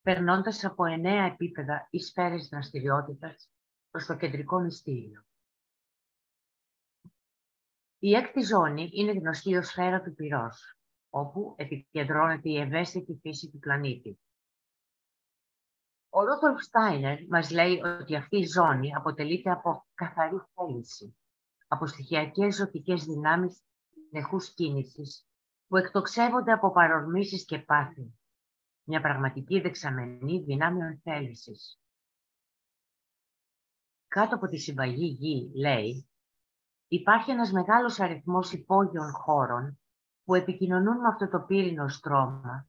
περνώντας 0.02 0.64
από 0.64 0.84
εννέα 0.84 1.24
επίπεδα 1.24 1.86
ή 1.90 1.98
σφαίρες 1.98 2.48
δραστηριότητας 2.48 3.51
προς 3.92 4.06
το 4.06 4.16
κεντρικό 4.16 4.60
μυστήριο. 4.60 5.24
Η 7.98 8.14
έκτη 8.14 8.40
ζώνη 8.40 8.90
είναι 8.92 9.12
γνωστή 9.12 9.56
ως 9.56 9.66
σφαίρα 9.66 10.02
του 10.02 10.14
πυρός, 10.14 10.76
όπου 11.10 11.54
επικεντρώνεται 11.58 12.48
η 12.48 12.58
ευαίσθητη 12.58 13.18
φύση 13.22 13.50
του 13.50 13.58
πλανήτη. 13.58 14.20
Ο 16.08 16.24
Ρούτολφ 16.24 16.62
Στάινερ 16.62 17.26
μας 17.26 17.50
λέει 17.50 17.80
ότι 17.82 18.16
αυτή 18.16 18.36
η 18.36 18.46
ζώνη 18.46 18.94
αποτελείται 18.94 19.50
από 19.50 19.86
καθαρή 19.94 20.36
θέληση, 20.54 21.16
από 21.66 21.86
στοιχειακές 21.86 22.54
ζωτικές 22.54 23.04
δυνάμεις 23.04 23.62
συνεχούς 24.08 24.54
κίνησης, 24.54 25.26
που 25.66 25.76
εκτοξεύονται 25.76 26.52
από 26.52 26.72
παρορμήσεις 26.72 27.44
και 27.44 27.58
πάθη, 27.58 28.14
μια 28.82 29.00
πραγματική 29.00 29.60
δεξαμενή 29.60 30.42
δυνάμεων 30.42 31.00
θέλησης. 31.02 31.81
Κάτω 34.12 34.34
από 34.34 34.46
τη 34.46 34.56
συμπαγή 34.56 35.06
γη, 35.06 35.52
λέει, 35.54 36.08
υπάρχει 36.88 37.30
ένας 37.30 37.52
μεγάλος 37.52 38.00
αριθμός 38.00 38.52
υπόγειων 38.52 39.12
χώρων 39.12 39.80
που 40.24 40.34
επικοινωνούν 40.34 40.96
με 40.96 41.08
αυτό 41.08 41.28
το 41.28 41.44
πύρινο 41.46 41.88
στρώμα 41.88 42.68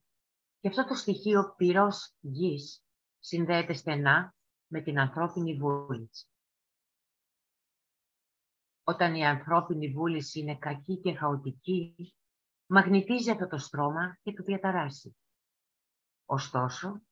και 0.60 0.68
αυτό 0.68 0.84
το 0.84 0.94
στοιχείο 0.94 1.54
πυρός 1.56 2.14
γης 2.20 2.84
συνδέεται 3.18 3.72
στενά 3.72 4.34
με 4.66 4.80
την 4.80 4.98
ανθρώπινη 4.98 5.56
βούληση. 5.56 6.26
Όταν 8.84 9.14
η 9.14 9.26
ανθρώπινη 9.26 9.92
βούληση 9.92 10.40
είναι 10.40 10.58
κακή 10.58 11.00
και 11.00 11.14
χαοτική, 11.14 12.14
μαγνητίζει 12.66 13.30
αυτό 13.30 13.46
το 13.46 13.58
στρώμα 13.58 14.18
και 14.22 14.32
το 14.32 14.42
διαταράσει. 14.42 15.16
Ωστόσο, 16.24 17.02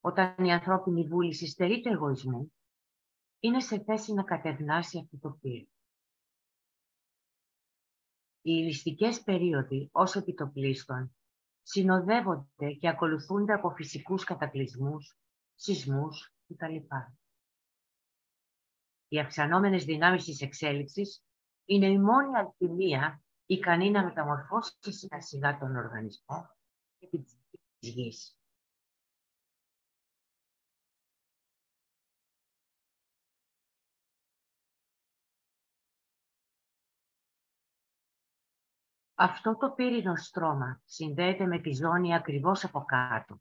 όταν 0.00 0.44
η 0.44 0.52
ανθρώπινη 0.52 1.06
βούληση 1.06 1.46
στερεί 1.46 1.80
του 1.80 1.88
εγωισμού, 1.88 2.50
είναι 3.40 3.60
σε 3.60 3.82
θέση 3.82 4.12
να 4.12 4.22
κατευνάσει 4.22 4.98
αυτό 4.98 5.18
το 5.18 5.38
πύργο. 5.40 5.70
Οι 8.40 8.52
ηλιστικές 8.62 9.22
περίοδοι 9.22 9.88
ως 9.92 10.14
επιτοπλίστων 10.14 11.16
συνοδεύονται 11.62 12.72
και 12.72 12.88
ακολουθούνται 12.88 13.52
από 13.52 13.70
φυσικούς 13.70 14.24
κατακλυσμούς, 14.24 15.18
σεισμούς 15.54 16.34
κτλ. 16.46 16.76
Οι 19.08 19.18
αυξανόμενες 19.18 19.84
δυνάμεις 19.84 20.24
της 20.24 20.40
εξέλιξης 20.40 21.24
είναι 21.64 21.86
η 21.86 21.98
μόνη 21.98 22.36
αλχημία 22.36 23.22
ικανή 23.46 23.90
να 23.90 24.04
μεταμορφώσει 24.04 24.76
σιγά 24.80 25.20
σιγά 25.20 25.58
τον 25.58 25.76
οργανισμό 25.76 26.50
και 26.98 27.06
την 27.06 27.24
ψυχή 27.24 27.58
της 27.78 27.90
γης. 27.90 28.35
Αυτό 39.18 39.56
το 39.56 39.70
πύρινο 39.70 40.16
στρώμα 40.16 40.80
συνδέεται 40.84 41.46
με 41.46 41.60
τη 41.60 41.72
ζώνη 41.72 42.14
ακριβώς 42.14 42.64
από 42.64 42.84
κάτω, 42.84 43.40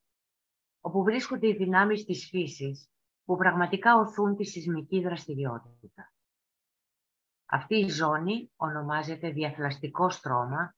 όπου 0.82 1.04
βρίσκονται 1.04 1.48
οι 1.48 1.56
δυνάμεις 1.56 2.06
της 2.06 2.28
φύσης 2.30 2.90
που 3.26 3.36
πραγματικά 3.36 3.96
οθούν 3.96 4.36
τη 4.36 4.46
σεισμική 4.46 5.02
δραστηριότητα. 5.02 6.14
Αυτή 7.46 7.76
η 7.76 7.90
ζώνη 7.90 8.52
ονομάζεται 8.56 9.30
διαφλαστικό 9.30 10.10
στρώμα 10.10 10.76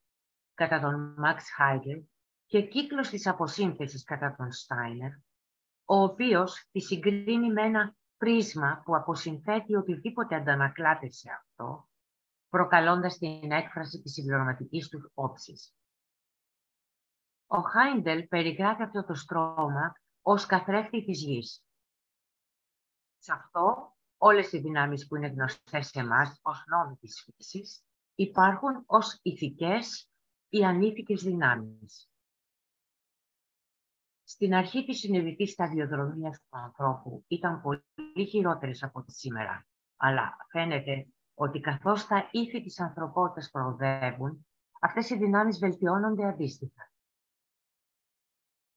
κατά 0.53 0.79
τον 0.79 1.15
Max 1.23 1.38
Heidel 1.60 2.03
και 2.45 2.62
κύκλος 2.62 3.10
της 3.10 3.27
αποσύνθεσης 3.27 4.03
κατά 4.03 4.36
τον 4.36 4.47
Steiner, 4.47 5.21
ο 5.86 5.95
οποίος 5.95 6.67
τη 6.71 6.79
συγκρίνει 6.79 7.51
με 7.51 7.62
ένα 7.62 7.95
πρίσμα 8.17 8.81
που 8.86 8.95
αποσυνθέτει 8.95 9.75
οτιδήποτε 9.75 10.36
αντανακλάται 10.36 11.10
σε 11.10 11.29
αυτό 11.31 11.87
προκαλώντας 12.49 13.17
την 13.17 13.51
έκφραση 13.51 14.01
της 14.01 14.13
συμπληρωματικής 14.13 14.89
του 14.89 15.12
όψης. 15.13 15.75
Ο 17.47 17.60
Χάιντελ 17.60 18.27
περιγράφει 18.27 18.83
αυτό 18.83 19.05
το 19.05 19.13
στρώμα 19.13 19.93
ως 20.21 20.45
καθρέφτη 20.45 21.05
της 21.05 21.21
γης. 21.21 21.63
Σε 23.17 23.33
αυτό, 23.33 23.95
όλες 24.17 24.51
οι 24.51 24.60
δυνάμεις 24.60 25.07
που 25.07 25.15
είναι 25.15 25.27
γνωστές 25.27 25.88
σε 25.88 25.99
εμάς 25.99 26.39
ως 26.41 26.63
νόμοι 26.67 26.95
της 26.95 27.23
φύσης 27.23 27.83
υπάρχουν 28.15 28.83
ως 28.86 29.19
ηθικές 29.21 30.10
ή 30.49 30.65
ανήθικες 30.65 31.23
δυνάμεις. 31.23 32.12
Στην 34.23 34.53
αρχή 34.53 34.86
της 34.86 34.99
συνειδητής 34.99 35.51
σταδιοδρομίας 35.51 36.38
του 36.38 36.57
ανθρώπου 36.57 37.23
ήταν 37.27 37.62
πολύ 37.62 38.27
χειρότερες 38.29 38.83
από 38.83 39.03
τη 39.03 39.12
σήμερα, 39.12 39.67
αλλά 39.97 40.38
φαίνεται 40.49 41.07
ότι 41.39 41.60
καθώς 41.60 42.08
τα 42.08 42.30
ήθη 42.32 42.62
της 42.62 42.80
ανθρωπότητας 42.80 43.50
προοδεύουν, 43.52 44.47
αυτές 44.82 45.10
οι 45.10 45.17
δυνάμεις 45.17 45.60
βελτιώνονται 45.60 46.26
αντίστοιχα. 46.26 46.91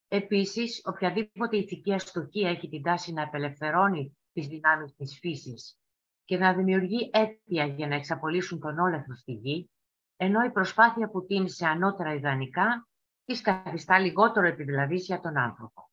Επίσης, 0.09 0.83
οποιαδήποτε 0.85 1.57
ηθική 1.57 1.93
αστοχία 1.93 2.51
έχει 2.51 2.69
την 2.69 2.83
τάση 2.83 3.13
να 3.13 3.23
απελευθερώνει 3.23 4.19
τις 4.33 4.47
δυνάμεις 4.47 4.95
της 4.95 5.19
φύσης 5.19 5.79
και 6.25 6.39
να 6.39 6.55
δημιουργεί 6.55 7.11
αίτια 7.13 7.65
για 7.65 7.89
να 7.89 7.95
εξαπολύσουν 7.95 8.61
τον 8.61 8.79
όλεθρο 8.79 9.15
στη 9.15 9.33
γη, 9.33 9.71
ενώ 10.17 10.45
η 10.45 10.51
προσπάθεια 10.51 11.11
που 11.11 11.27
τίνει 11.27 11.51
σε 11.51 11.67
ανώτερα 11.67 12.15
ιδανικά 12.15 12.89
της 13.25 13.41
καθιστά 13.41 13.99
λιγότερο 13.99 14.47
επιβλαβής 14.47 15.05
για 15.05 15.21
τον 15.21 15.39
άνθρωπο. 15.39 15.91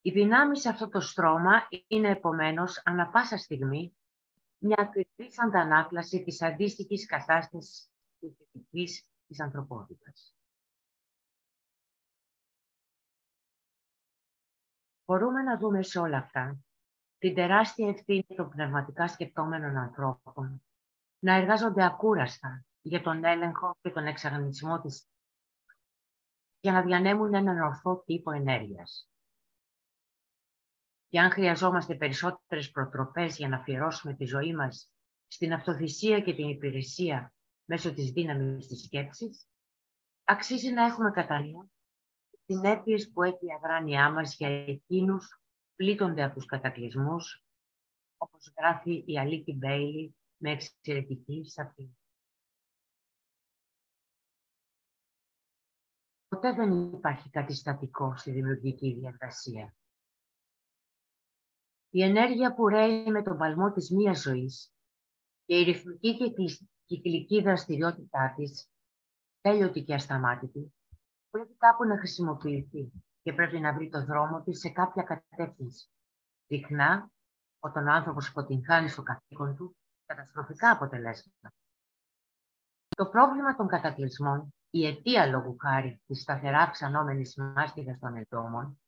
Οι 0.00 0.10
δυνάμεις 0.10 0.60
σε 0.60 0.68
αυτό 0.68 0.88
το 0.88 1.00
στρώμα 1.00 1.68
είναι 1.86 2.08
επομένως 2.08 2.82
ανα 2.84 3.08
πάσα 3.08 3.36
στιγμή 3.36 3.96
μια 4.62 4.76
ακριβής 4.78 5.40
αντανάκλαση 5.40 6.24
της 6.24 6.42
αντίστοιχης 6.42 7.06
κατάστασης 7.06 7.90
της 8.18 8.36
δυτικής 8.36 9.06
της 9.26 9.40
ανθρωπότητας. 9.40 10.36
Μπορούμε 15.04 15.42
να 15.42 15.58
δούμε 15.58 15.82
σε 15.82 15.98
όλα 15.98 16.18
αυτά 16.18 16.58
την 17.18 17.34
τεράστια 17.34 17.88
ευθύνη 17.88 18.26
των 18.36 18.50
πνευματικά 18.50 19.08
σκεπτόμενων 19.08 19.76
ανθρώπων 19.76 20.62
να 21.18 21.34
εργάζονται 21.34 21.84
ακούραστα 21.84 22.64
για 22.82 23.02
τον 23.02 23.24
έλεγχο 23.24 23.76
και 23.80 23.90
τον 23.90 24.06
εξαγνισμό 24.06 24.80
της 24.80 25.06
για 26.60 26.72
να 26.72 26.82
διανέμουν 26.82 27.34
έναν 27.34 27.60
ορθό 27.60 28.02
τύπο 28.06 28.30
ενέργειας. 28.30 29.11
Και 31.12 31.20
αν 31.20 31.30
χρειαζόμαστε 31.30 31.94
περισσότερες 31.94 32.70
προτροπές 32.70 33.36
για 33.36 33.48
να 33.48 33.56
αφιερώσουμε 33.56 34.14
τη 34.14 34.24
ζωή 34.24 34.54
μας 34.54 34.90
στην 35.26 35.52
αυτοθυσία 35.52 36.20
και 36.20 36.34
την 36.34 36.48
υπηρεσία 36.48 37.34
μέσω 37.64 37.94
της 37.94 38.10
δύναμης 38.10 38.66
της 38.66 38.82
σκέψης, 38.82 39.48
αξίζει 40.24 40.72
να 40.72 40.84
έχουμε 40.84 41.10
κατά 41.10 41.40
νου 41.40 41.72
συνέπειες 42.44 43.10
που 43.12 43.22
έχει 43.22 43.46
η 43.46 43.52
αδράνειά 43.56 44.10
μας 44.10 44.36
για 44.36 44.48
εκείνους 44.48 45.28
που 45.28 45.72
πλήττονται 45.74 46.22
από 46.22 46.34
τους 46.34 46.46
κατακλυσμούς, 46.46 47.44
όπως 48.16 48.52
γράφει 48.58 49.04
η 49.06 49.18
Αλίκη 49.18 49.52
Μπέιλι 49.52 50.16
με 50.36 50.50
εξαιρετική 50.50 51.44
σαφή. 51.44 51.90
Ποτέ 56.28 56.52
δεν 56.52 56.92
υπάρχει 56.92 57.30
κάτι 57.30 57.54
στατικό 57.54 58.16
στη 58.16 58.30
δημιουργική 58.30 58.94
διαδικασία. 58.94 59.74
Η 61.94 62.02
ενέργεια 62.02 62.54
που 62.54 62.68
ρέει 62.68 63.10
με 63.10 63.22
τον 63.22 63.36
παλμό 63.36 63.72
της 63.72 63.90
μίας 63.90 64.20
ζωής 64.20 64.72
και 65.44 65.58
η 65.58 65.62
ρυθμική 65.62 66.16
και 66.16 66.58
κυκλική 66.86 67.42
δραστηριότητά 67.42 68.34
της, 68.36 68.70
τέλειωτη 69.40 69.82
και 69.82 69.94
ασταμάτητη, 69.94 70.74
πρέπει 71.30 71.54
κάπου 71.56 71.84
να 71.84 71.98
χρησιμοποιηθεί 71.98 72.92
και 73.22 73.32
πρέπει 73.32 73.60
να 73.60 73.74
βρει 73.74 73.88
το 73.88 74.04
δρόμο 74.04 74.42
της 74.42 74.58
σε 74.58 74.68
κάποια 74.68 75.02
κατεύθυνση. 75.02 75.88
Συχνά, 76.46 77.10
όταν 77.58 77.86
ο 77.86 77.92
άνθρωπος 77.92 78.28
αποτυγχάνει 78.28 78.88
στο 78.88 79.02
καθήκον 79.02 79.56
του, 79.56 79.76
καταστροφικά 80.06 80.70
αποτελέσματα. 80.70 81.52
Το 82.88 83.06
πρόβλημα 83.06 83.56
των 83.56 83.66
κατακλυσμών, 83.66 84.54
η 84.70 84.86
αιτία 84.86 85.26
λόγου 85.26 85.56
χάρη 85.60 86.00
της 86.06 86.20
σταθερά 86.20 86.58
αυξανόμενης 86.58 87.36
μάστιγας 87.36 87.98
των 87.98 88.16
εντόμων, 88.16 88.81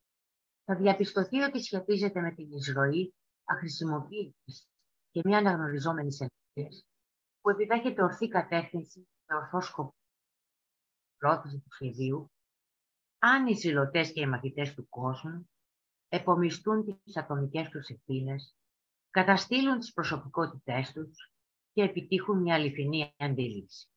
θα 0.64 0.74
διαπιστωθεί 0.77 1.40
ότι 1.40 1.62
σχετίζεται 1.62 2.20
με 2.20 2.35
την 2.35 2.53
εισρωή 2.53 3.14
αχρησιμοποίησης 3.44 4.68
και 5.11 5.20
μια 5.24 5.38
αναγνωριζόμενης 5.38 6.20
ενέργεια 6.20 6.83
που 7.40 7.50
επιδέχεται 7.50 8.03
ορθή 8.03 8.29
κατεύθυνση 8.29 9.09
με 9.27 9.37
ορθό 9.37 9.61
σκοπό. 9.61 9.94
Πρόθεση 11.16 11.59
του 11.59 11.72
σχεδίου, 11.72 12.31
αν 13.18 13.46
οι 13.46 13.55
ζηλωτέ 13.55 14.05
και 14.05 14.20
οι 14.20 14.27
μαθητές 14.27 14.74
του 14.74 14.88
κόσμου 14.88 15.50
επομιστούν 16.09 17.00
τις 17.05 17.16
ατομικές 17.16 17.68
τους 17.68 17.88
ευθύνες, 17.88 18.57
καταστήλουν 19.11 19.79
τις 19.79 19.92
προσωπικότητές 19.92 20.92
τους 20.92 21.33
και 21.72 21.83
επιτύχουν 21.83 22.40
μια 22.40 22.55
αληθινή 22.55 23.14
αντίληψη. 23.16 23.88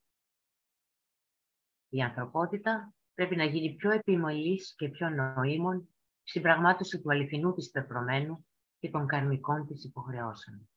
Η 1.90 2.02
ανθρωπότητα 2.02 2.94
πρέπει 3.14 3.36
να 3.36 3.44
γίνει 3.44 3.76
πιο 3.76 3.92
επιμελής 3.92 4.76
και 4.76 4.90
πιο 4.90 5.10
νοήμων 5.10 5.90
στην 6.30 6.42
πραγμάτωση 6.42 7.02
του 7.02 7.12
αληθινού 7.12 7.54
της 7.54 7.72
πεπρωμένου 7.72 8.46
και 8.80 8.90
των 8.90 9.08
καρμικών 9.08 9.68
της 9.68 9.84
υποχρεώσεων. 9.84 10.70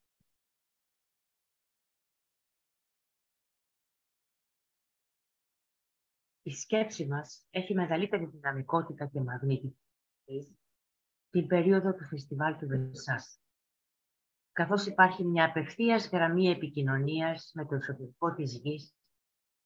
Η 6.43 6.51
σκέψη 6.51 7.07
μας 7.07 7.47
έχει 7.51 7.75
μεγαλύτερη 7.75 8.27
δυναμικότητα 8.27 9.07
και 9.07 9.21
μαγνήτικη 9.21 9.79
την 11.31 11.47
περίοδο 11.47 11.95
του 11.95 12.05
φεστιβάλ 12.05 12.59
του 12.59 12.67
Βερσάς, 12.67 13.41
καθώς 14.53 14.87
υπάρχει 14.87 15.25
μια 15.25 15.45
απευθείας 15.45 16.09
γραμμή 16.09 16.51
επικοινωνίας 16.51 17.51
με 17.55 17.67
το 17.67 17.75
εσωτερικό 17.75 18.35
της 18.35 18.55
γης 18.55 18.95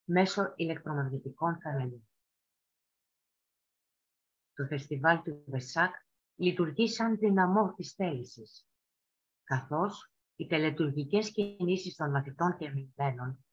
μέσω 0.05 0.53
ηλεκτρομαγνητικών 0.57 1.59
θαλαμίων. 1.61 2.09
Το 4.55 4.67
φεστιβάλ 4.67 5.23
του 5.23 5.45
Βεσάκ 5.47 5.95
λειτουργεί 6.37 6.89
σαν 6.89 7.19
δυναμό 7.19 7.75
της 7.75 7.93
θέλησης, 7.93 8.67
καθώς 9.45 10.11
οι 10.37 10.47
τελετουργικές 10.47 11.31
κινήσεις 11.31 11.97
των 11.97 12.11
μαθητών 12.11 12.57
και 12.57 12.65
εμειγμένων 12.67 13.45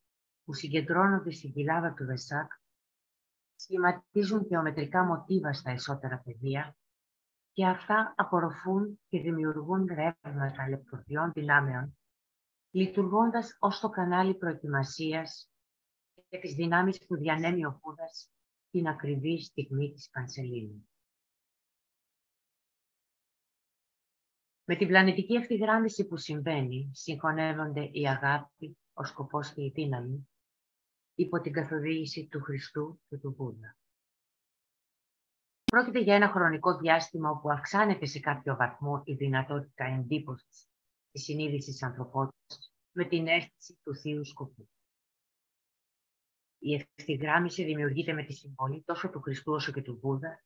που 0.43 0.53
συγκεντρώνονται 0.53 1.31
στην 1.31 1.53
κοιλάδα 1.53 1.93
του 1.93 2.05
Βεσάκ 2.05 2.51
σχηματίζουν 3.55 4.45
γεωμετρικά 4.45 5.03
μοτίβα 5.03 5.53
στα 5.53 5.71
εσώτερα 5.71 6.21
πεδία 6.25 6.75
και 7.51 7.65
αυτά 7.67 8.13
απορροφούν 8.17 8.99
και 9.07 9.21
δημιουργούν 9.21 9.85
ρεύματα 9.85 10.69
λεπτοδιών 10.69 11.31
δυνάμεων, 11.31 11.97
λειτουργώντας 12.71 13.55
ως 13.59 13.79
το 13.79 13.89
κανάλι 13.89 14.35
προετοιμασίας 14.35 15.49
για 16.29 16.39
τις 16.39 16.53
δυνάμεις 16.53 17.05
που 17.05 17.17
διανέμει 17.17 17.65
ο 17.65 17.79
Φούδας 17.81 18.31
την 18.71 18.87
ακριβή 18.87 19.41
στιγμή 19.41 19.91
της 19.91 20.09
Πανσελίνου. 20.09 20.90
Με 24.65 24.76
την 24.76 24.88
πλανητική 24.88 25.34
ευθυγράμμιση 25.34 26.08
που 26.08 26.17
συμβαίνει, 26.17 26.91
συγχωνεύονται 26.93 27.89
η 27.91 28.08
αγάπη, 28.08 28.78
ο 28.93 29.04
σκοπός 29.04 29.54
και 29.54 29.63
η 29.63 29.71
δύναμη, 29.76 30.30
υπό 31.15 31.41
την 31.41 31.54
καθοδήγηση 31.54 32.28
του 32.28 32.41
Χριστού 32.41 33.02
και 33.08 33.17
του 33.17 33.34
Βούδα. 33.38 33.76
Πρόκειται 35.63 36.00
για 36.00 36.15
ένα 36.15 36.28
χρονικό 36.28 36.78
διάστημα 36.78 37.30
όπου 37.30 37.50
αυξάνεται 37.50 38.06
σε 38.06 38.19
κάποιο 38.19 38.56
βαθμό 38.56 39.02
η 39.06 39.13
δυνατότητα 39.13 39.84
εντύπωσης 39.84 40.67
της 41.12 41.24
συνείδησης 41.24 41.84
ανθρωπότητας 41.84 42.74
με 42.91 43.06
την 43.06 43.28
αίσθηση 43.28 43.80
του 43.84 43.95
θείου 43.95 44.26
σκοπού. 44.26 44.69
Η 46.58 46.74
ευθυγράμμιση 46.74 47.63
δημιουργείται 47.63 48.13
με 48.13 48.24
τη 48.24 48.34
συμβολή 48.34 48.84
τόσο 48.86 49.10
του 49.10 49.21
Χριστού 49.21 49.54
όσο 49.54 49.71
και 49.71 49.82
του 49.82 50.00
Βούδα, 50.02 50.43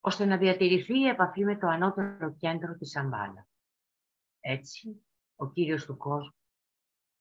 ώστε 0.00 0.24
να 0.24 0.36
διατηρηθεί 0.36 0.98
η 0.98 1.08
επαφή 1.08 1.44
με 1.44 1.58
το 1.58 1.66
ανώτερο 1.66 2.36
κέντρο 2.36 2.76
της 2.76 2.96
Αμπάλα. 2.96 3.46
Έτσι, 4.48 5.06
ο 5.36 5.50
Κύριος 5.50 5.84
του 5.84 5.96
κόσμου 5.96 6.34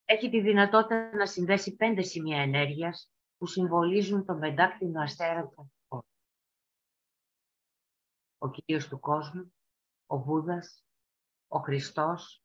έχει 0.05 0.29
τη 0.29 0.41
δυνατότητα 0.41 1.15
να 1.15 1.25
συνδέσει 1.25 1.75
πέντε 1.75 2.01
σημεία 2.01 2.41
ενέργειας 2.41 3.11
που 3.38 3.45
συμβολίζουν 3.45 4.25
τον 4.25 4.39
πεντάκτηνο 4.39 5.01
αστέρα 5.01 5.47
του 5.47 5.55
ανθρώπου. 5.61 6.07
Ο 8.38 8.49
Κύριος 8.49 8.88
του 8.88 8.99
κόσμου, 8.99 9.53
ο 10.05 10.17
Βούδας, 10.17 10.83
ο 11.47 11.59
Χριστός, 11.59 12.43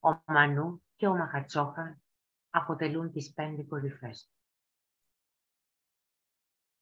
ο 0.00 0.22
Μανού 0.26 0.84
και 0.96 1.06
ο 1.06 1.16
Μαχατσόχαν 1.16 2.02
αποτελούν 2.50 3.12
τις 3.12 3.32
πέντε 3.32 3.62
κορυφές. 3.62 4.30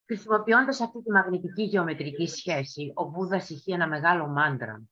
Χρησιμοποιώντας 0.05 0.81
αυτή 0.81 1.03
τη 1.03 1.11
μαγνητική 1.11 1.63
γεωμετρική 1.63 2.27
σχέση, 2.27 2.93
ο 2.95 3.11
Βούδας 3.11 3.51
ηχεί 3.51 3.73
ένα 3.73 3.89
μεγάλο 3.89 4.27
μάντρα 4.27 4.83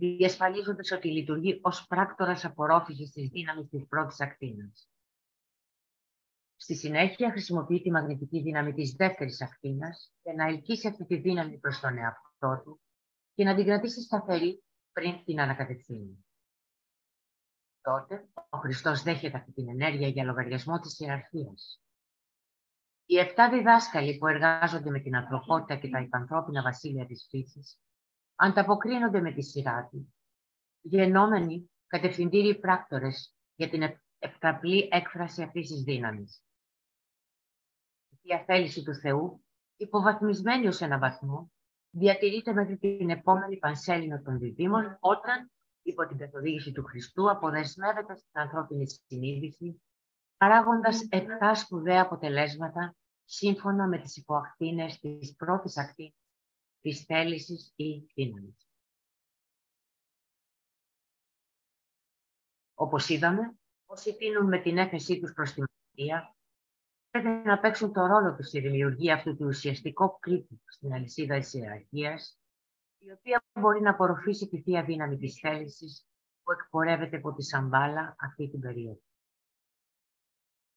διασφαλίζοντας 0.00 0.90
ότι 0.90 1.08
λειτουργεί 1.08 1.58
ως 1.62 1.86
πράκτορας 1.86 2.44
απορρόφησης 2.44 3.10
της 3.10 3.28
δύναμης 3.28 3.68
της 3.68 3.86
πρώτης 3.88 4.20
ακτίνας. 4.20 4.88
Στη 6.56 6.74
συνέχεια 6.74 7.30
χρησιμοποιεί 7.30 7.80
τη 7.80 7.90
μαγνητική 7.90 8.42
δύναμη 8.42 8.72
της 8.72 8.92
δεύτερης 8.92 9.42
ακτίνας 9.42 10.12
για 10.22 10.34
να 10.34 10.44
ελκύσει 10.44 10.88
αυτή 10.88 11.04
τη 11.06 11.16
δύναμη 11.16 11.58
προς 11.58 11.80
τον 11.80 11.98
εαυτό 11.98 12.62
του 12.64 12.80
και 13.34 13.44
να 13.44 13.54
την 13.54 13.64
κρατήσει 13.64 14.02
σταθερή 14.02 14.62
πριν 14.92 15.24
την 15.24 15.40
ανακατευθύνει. 15.40 16.24
Τότε 17.80 18.28
ο 18.48 18.58
Χριστός 18.58 19.02
δέχεται 19.02 19.36
αυτή 19.36 19.52
την 19.52 19.68
ενέργεια 19.68 20.08
για 20.08 20.24
λογαριασμό 20.24 20.78
της 20.78 20.98
ιεραρχίας. 20.98 21.82
Οι 23.06 23.18
εφτά 23.18 23.50
διδάσκαλοι 23.50 24.18
που 24.18 24.26
εργάζονται 24.26 24.90
με 24.90 25.00
την 25.00 25.16
ανθρωπότητα 25.16 25.76
και 25.76 25.88
τα 25.88 26.00
υπανθρώπινα 26.00 26.62
βασίλεια 26.62 27.06
της 27.06 27.26
φύσης 27.30 27.78
ανταποκρίνονται 28.40 29.20
με 29.20 29.32
τη 29.32 29.42
σειρά 29.42 29.88
τους, 29.90 30.06
γενόμενοι 30.80 31.70
κατευθυντήριοι 31.86 32.58
πράκτορες 32.58 33.34
για 33.54 33.68
την 33.68 33.82
επταπλή 34.18 34.88
έκφραση 34.92 35.42
αυτής 35.42 35.68
της 35.68 35.82
δύναμης. 35.82 36.42
Η 38.08 38.18
διαθέληση 38.22 38.82
του 38.82 38.94
Θεού, 38.94 39.44
υποβαθμισμένη 39.76 40.66
ως 40.66 40.80
ένα 40.80 40.98
βαθμό, 40.98 41.52
διατηρείται 41.90 42.52
μέχρι 42.52 42.78
την 42.78 43.10
επόμενη 43.10 43.56
πανσέλινο 43.56 44.22
των 44.22 44.38
διδήμων, 44.38 44.96
όταν, 45.00 45.50
υπό 45.82 46.06
την 46.06 46.18
καθοδήγηση 46.18 46.72
του 46.72 46.84
Χριστού, 46.84 47.30
αποδεσμεύεται 47.30 48.16
στην 48.16 48.40
ανθρώπινη 48.40 48.86
συνείδηση, 48.88 49.82
παράγοντας 50.36 51.06
επτά 51.08 51.54
σπουδαία 51.54 52.02
αποτελέσματα 52.02 52.96
σύμφωνα 53.24 53.86
με 53.86 53.98
τις 53.98 54.16
υποακτίνες 54.16 54.98
της 54.98 55.34
πρώτης 55.34 55.76
ακτίνης 55.76 56.19
της 56.80 57.04
θέλησης 57.04 57.72
ή 57.76 57.98
δύναμης. 58.14 58.68
Όπως 62.74 63.08
είδαμε, 63.08 63.58
όσοι 63.86 64.16
τίνουν 64.16 64.46
με 64.46 64.58
την 64.58 64.78
έφεσή 64.78 65.20
τους 65.20 65.32
προς 65.32 65.52
τη 65.52 65.60
μαθητεία, 65.60 66.36
πρέπει 67.10 67.28
να 67.28 67.58
παίξουν 67.58 67.92
το 67.92 68.06
ρόλο 68.06 68.34
τους 68.34 68.46
στη 68.46 68.60
δημιουργία 68.60 69.14
αυτού 69.14 69.36
του 69.36 69.46
ουσιαστικού 69.46 70.18
κρίκου 70.18 70.60
στην 70.66 70.92
αλυσίδα 70.92 71.38
της 71.38 71.54
ιεραρχίας, 71.54 72.38
η 72.98 73.10
οποία 73.10 73.44
μπορεί 73.60 73.80
να 73.80 73.90
απορροφήσει 73.90 74.48
τη 74.48 74.62
θεία 74.62 74.84
δύναμη 74.84 75.16
της 75.16 75.38
θέλησης 75.38 76.06
που 76.42 76.52
εκπορεύεται 76.52 77.16
από 77.16 77.34
τη 77.34 77.42
Σαμπάλα 77.42 78.16
αυτή 78.18 78.50
την 78.50 78.60
περίοδο. 78.60 79.00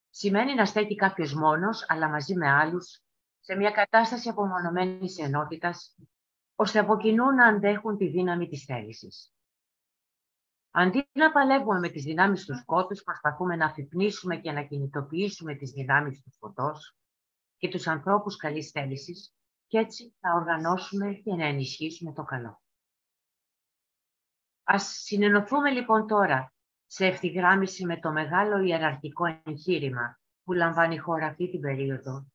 Σημαίνει 0.10 0.54
να 0.54 0.66
στέκει 0.66 0.96
κάποιος 0.96 1.34
μόνος, 1.34 1.86
αλλά 1.88 2.10
μαζί 2.10 2.36
με 2.36 2.50
άλλους, 2.50 3.02
σε 3.46 3.56
μια 3.56 3.72
κατάσταση 3.72 4.30
απομονωμένης 4.30 5.18
ενότητας, 5.18 5.96
ώστε 6.56 6.80
από 6.80 6.98
κοινού 6.98 7.32
να 7.32 7.48
αντέχουν 7.48 7.98
τη 7.98 8.08
δύναμη 8.08 8.48
της 8.48 8.64
θέλησης. 8.64 9.34
Αντί 10.72 11.10
να 11.12 11.32
παλεύουμε 11.32 11.80
με 11.80 11.90
τις 11.90 12.04
δυνάμεις 12.04 12.46
του 12.46 12.58
σκότους, 12.58 13.04
προσπαθούμε 13.04 13.56
να 13.56 13.66
αφυπνίσουμε 13.66 14.38
και 14.38 14.52
να 14.52 14.64
κινητοποιήσουμε 14.64 15.56
τις 15.56 15.72
δυνάμεις 15.72 16.22
του 16.22 16.32
φωτός 16.32 16.96
και 17.58 17.70
τους 17.70 17.88
ανθρώπους 17.88 18.36
καλής 18.36 18.72
θέλησης 18.72 19.34
και 19.68 19.78
έτσι 19.78 20.16
να 20.20 20.34
οργανώσουμε 20.34 21.14
και 21.14 21.34
να 21.34 21.46
ενισχύσουμε 21.46 22.14
το 22.14 22.24
καλό. 22.24 22.62
Ας 24.64 24.84
συνενωθούμε 24.84 25.72
λοιπόν 25.72 26.08
τώρα 26.08 26.54
σε 26.86 27.06
ευθυγράμμιση 27.06 27.86
με 27.86 28.00
το 28.00 28.12
μεγάλο 28.12 28.58
ιεραρχικό 28.58 29.42
εγχείρημα 29.44 30.20
που 30.44 30.54
λαμβάνει 30.54 30.96
η 30.96 30.98
χώρα 30.98 31.26
αυτή 31.26 31.50
την 31.50 31.62
περίοδο 31.62 32.33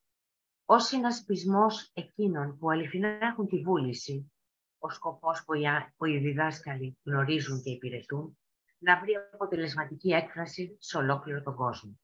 ως 0.71 0.85
συνασπισμός 0.85 1.91
εκείνων 1.95 2.59
που 2.59 2.71
αληθινά 2.71 3.09
έχουν 3.09 3.47
τη 3.47 3.59
βούληση, 3.59 4.33
ο 4.79 4.91
σκοπός 4.91 5.45
που 5.97 6.05
οι 6.05 6.19
διδάσκαλοι 6.19 6.99
γνωρίζουν 7.05 7.63
και 7.63 7.71
υπηρετούν, 7.71 8.39
να 8.79 9.01
βρει 9.01 9.13
αποτελεσματική 9.33 10.11
έκφραση 10.11 10.77
σε 10.81 10.97
ολόκληρο 10.97 11.43
τον 11.43 11.55
κόσμο. 11.55 12.01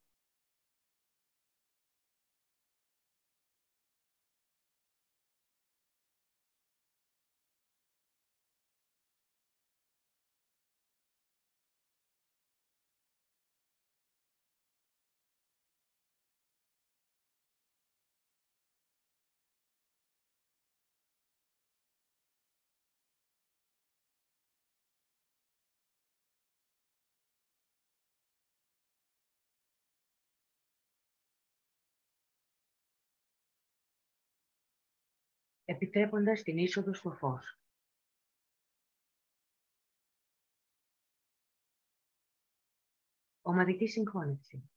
Επιτρέποντας 35.64 36.42
την 36.42 36.58
είσοδο 36.58 36.94
στο 36.94 37.10
φως. 37.10 37.58
Ομαδική 43.42 43.86
συγχώνευση. 43.86 44.70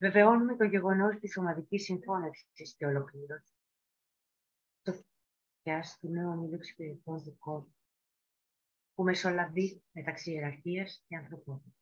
Βεβαιώνουμε 0.00 0.56
το 0.56 0.64
γεγονός 0.64 1.18
της 1.18 1.36
ομαδικής 1.36 1.84
συγχώνευσης 1.84 2.74
και 2.76 2.86
ολοκλήρωσης 2.86 3.58
το 4.82 5.04
του 6.00 6.08
νέου 6.08 6.30
ομίλου 6.30 6.54
εξυπηρετών 6.54 7.22
δικών 7.22 7.74
που 8.94 9.02
μεσολαβεί 9.02 9.82
μεταξύ 9.92 10.30
ιεραρχίας 10.30 11.04
και 11.06 11.16
ανθρωπότητας. 11.16 11.77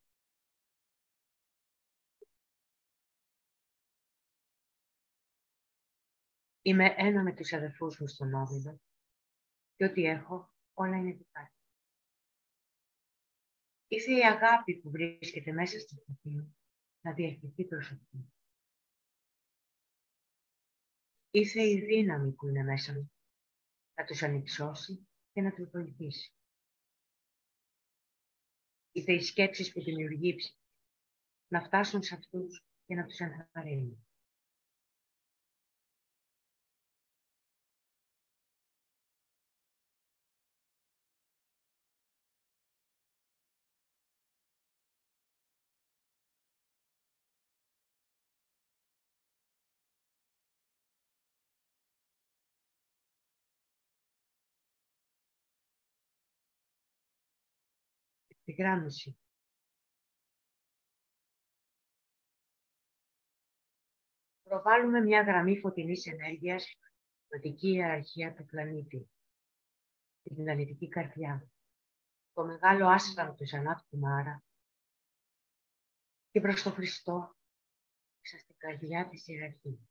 Είμαι 6.67 6.93
ένα 6.97 7.23
με 7.23 7.33
τους 7.33 7.53
αδερφούς 7.53 7.99
μου 7.99 8.07
στον 8.07 8.33
Όμιλο 8.33 8.79
και 9.75 9.85
ό,τι 9.85 10.03
έχω 10.03 10.53
όλα 10.73 10.97
είναι 10.97 11.13
δικά 11.13 11.53
Ήρθε 13.87 14.11
η 14.11 14.23
αγάπη 14.23 14.75
που 14.75 14.89
βρίσκεται 14.89 15.51
μέσα 15.51 15.79
στο 15.79 15.95
μου 16.21 16.57
να 17.01 17.13
διαχειριστεί 17.13 17.65
προσωπική. 17.65 18.33
Ήρθε 21.29 21.69
η 21.69 21.85
δύναμη 21.85 22.31
που 22.31 22.47
είναι 22.47 22.63
μέσα 22.63 22.93
μου 22.93 23.11
να 23.93 24.05
τους 24.05 24.23
ανυψώσει 24.23 25.07
και 25.33 25.41
να 25.41 25.53
τους 25.53 25.69
βοηθήσει. 25.69 26.33
Ήρθε 28.91 29.13
οι 29.13 29.21
σκέψεις 29.21 29.71
που 29.71 29.83
δημιουργεί 29.83 30.35
να 31.47 31.61
φτάσουν 31.61 32.03
σε 32.03 32.15
αυτούς 32.15 32.63
και 32.85 32.95
να 32.95 33.05
τους 33.05 33.19
ενθαρρύνει. 33.19 34.06
Γράμμιση. 58.53 59.17
Προβάλλουμε 64.43 64.99
μια 64.99 65.21
γραμμή 65.21 65.59
φωτεινής 65.59 66.05
ενέργειας 66.05 66.77
δοτική 67.29 67.67
ιεραρχία 67.67 68.33
του 68.33 68.45
πλανήτη, 68.45 69.09
την 70.21 70.35
πλανητική 70.35 70.87
καρδιά, 70.87 71.49
το 72.33 72.45
μεγάλο 72.45 72.87
άστραμ 72.87 73.35
του 73.35 73.47
Ζανάτ 73.47 73.79
Κουμάρα 73.89 74.43
και 76.31 76.41
προς 76.41 76.63
τον 76.63 76.71
Χριστό, 76.71 77.35
στην 78.21 78.55
καρδιά 78.57 79.07
της 79.07 79.27
ιεραρχίας. 79.27 79.86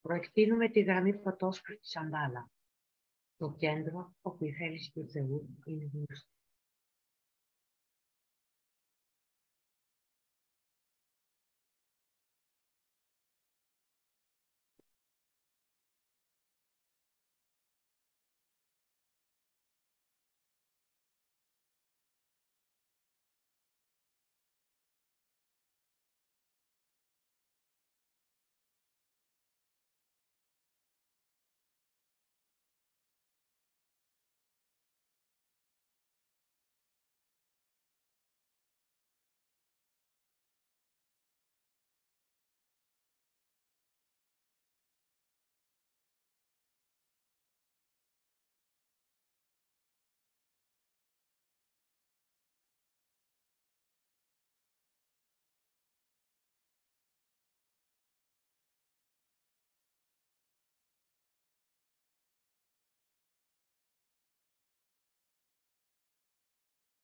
Προεκτείνουμε 0.00 0.68
τη 0.68 0.80
γραμμή 0.80 1.12
φωτός 1.12 1.60
προς 1.60 1.78
τη 1.78 1.86
σαντάλα. 1.86 2.50
Το 3.36 3.54
κέντρο 3.58 4.14
όπου 4.22 4.44
η 4.44 4.52
θέληση 4.52 4.92
του 4.92 5.08
Θεού 5.08 5.58
είναι 5.64 5.90
γνωστή. 5.92 6.39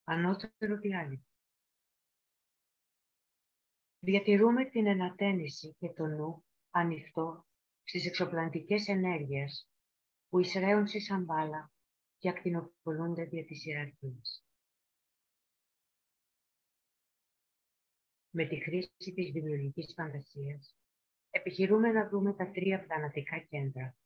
Ανώτερο 0.08 0.76
διάλειμμα. 0.76 1.24
Διατηρούμε 3.98 4.64
την 4.64 4.86
ενατένιση 4.86 5.74
και 5.78 5.88
το 5.88 6.06
νου 6.06 6.44
ανοιχτό 6.70 7.46
στις 7.82 8.06
εξωπλανητικές 8.06 8.88
ενέργειες 8.88 9.68
που 10.28 10.38
εισραίουν 10.38 10.86
σε 10.86 11.00
σαμπάλα 11.00 11.72
και 12.18 12.28
ακτινοπολούνται 12.28 13.24
δια 13.24 13.44
της 13.44 13.64
ιεραρχίας. 13.64 14.44
Με 18.30 18.46
τη 18.46 18.62
χρήση 18.62 19.12
της 19.14 19.32
δημιουργικής 19.32 19.94
φαντασίας, 19.96 20.76
επιχειρούμε 21.30 21.92
να 21.92 22.08
δούμε 22.08 22.32
τα 22.34 22.50
τρία 22.50 22.86
πλανατικά 22.86 23.38
κέντρα, 23.38 23.96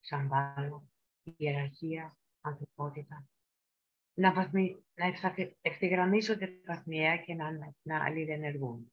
σαμπάλα, 0.00 0.82
ιεραρχία, 1.36 2.16
ανθρωπότητα 2.40 3.26
να, 4.14 4.32
βαθμι... 4.32 4.84
να 4.94 5.06
ευθυγραμμίζονται 5.60 6.48
βαθμιαία 6.66 7.16
και 7.16 7.34
να, 7.34 7.50
να 7.82 8.04
αλληλενεργούν. 8.04 8.92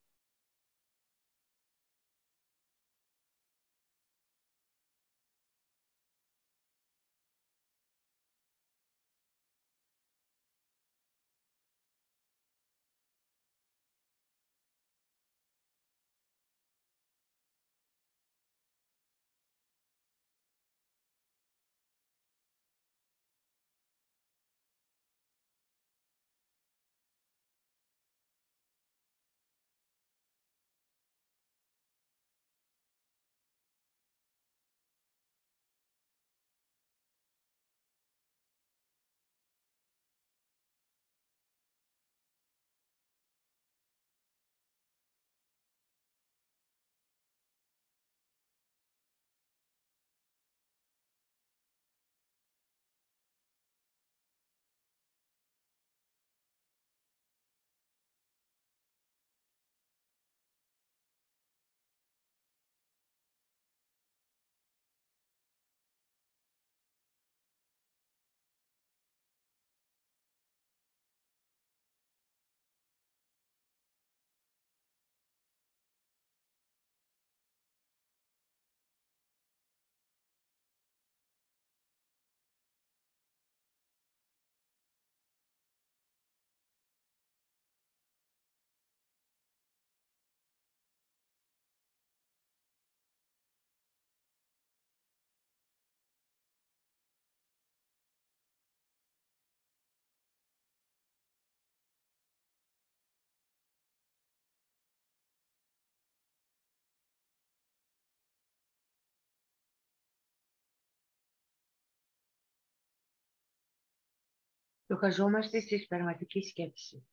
Στοχαζόμαστε 114.91 115.60
στη 115.60 115.78
σπερματική 115.78 116.41
σκέψη. 116.41 117.08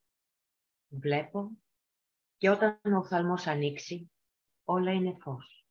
Βλέπω 0.88 1.50
και 2.36 2.50
όταν 2.50 2.80
ο 2.84 2.96
οφθαλμός 2.96 3.46
ανοίξει, 3.46 4.10
όλα 4.64 4.92
είναι 4.92 5.16
φως. 5.20 5.65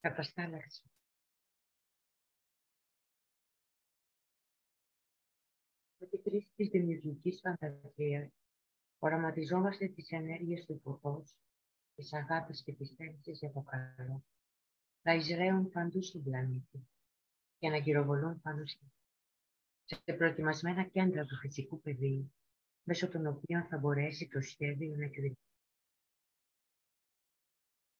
Καταστάλαξη. 0.00 0.82
Με 5.98 6.06
τη 6.06 6.18
κρίση 6.18 6.52
της 6.56 6.68
δημιουργικής 6.68 7.40
φαντασίας, 7.40 8.32
οραματιζόμαστε 8.98 9.88
τις 9.88 10.10
ενέργειες 10.10 10.64
του 10.66 10.80
φωτός, 10.80 11.34
της 11.94 12.12
αγάπης 12.12 12.62
και 12.62 12.72
της 12.72 12.94
θέλησης 12.96 13.38
για 13.38 13.52
το 13.52 13.60
καλό, 13.60 14.24
να 15.02 15.14
εισραίουν 15.14 15.70
παντού 15.70 16.02
στον 16.02 16.22
πλανήτη 16.22 16.88
και 17.58 17.68
να 17.68 17.76
γυροβολούν 17.76 18.40
πάνω 18.40 18.62
σε 19.84 20.12
προετοιμασμένα 20.12 20.84
κέντρα 20.84 21.24
του 21.24 21.36
φυσικού 21.36 21.80
πεδίου, 21.80 22.32
μέσω 22.82 23.08
των 23.08 23.26
οποίων 23.26 23.64
θα 23.64 23.78
μπορέσει 23.78 24.28
το 24.28 24.40
σχέδιο 24.40 24.96
να 24.96 25.04
εκδηλώσει. 25.04 25.47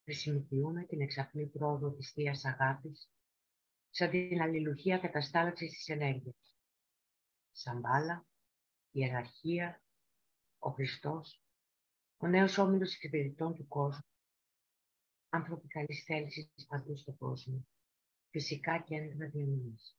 Χρησιμοποιούμε 0.09 0.85
την 0.85 1.01
εξαπλή 1.01 1.47
πρόοδο 1.47 1.91
της 1.91 2.13
Θείας 2.13 2.45
Αγάπης 2.45 3.11
σαν 3.91 4.11
την 4.11 4.43
αλληλουχία 4.43 4.99
καταστάλαξης 4.99 5.73
της 5.73 5.89
ενέργειας. 5.89 6.57
Σαμπάλα, 7.53 8.27
ιεραρχία, 8.91 9.83
ο 10.59 10.71
Χριστός, 10.71 11.43
ο 12.17 12.27
νέος 12.27 12.59
όμιλος 12.59 12.95
εξυπηρετών 12.95 13.55
του 13.55 13.69
κόσμου, 13.69 14.07
άνθρωποι 15.29 15.69
καλής 15.69 16.05
θέλησης 16.05 16.67
παντού 16.69 16.97
στον 16.97 17.17
κόσμο, 17.17 17.67
φυσικά 18.31 18.83
και 18.83 18.95
ένδυνα 18.95 19.27
διαμονής. 19.27 19.98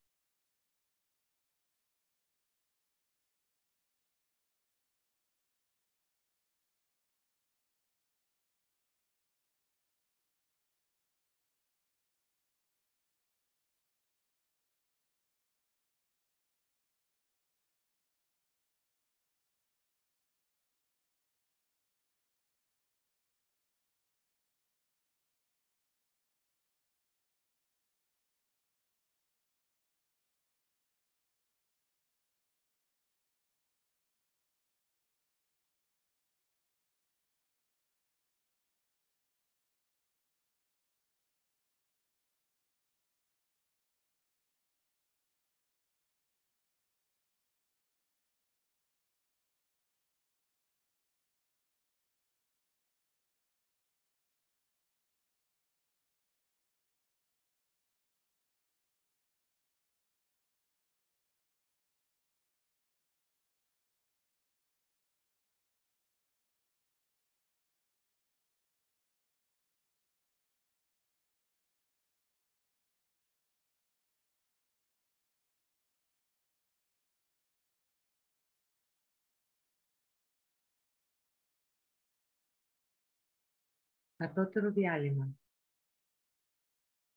Κατώτερο 84.19 84.71
διάλειμμα. 84.71 85.39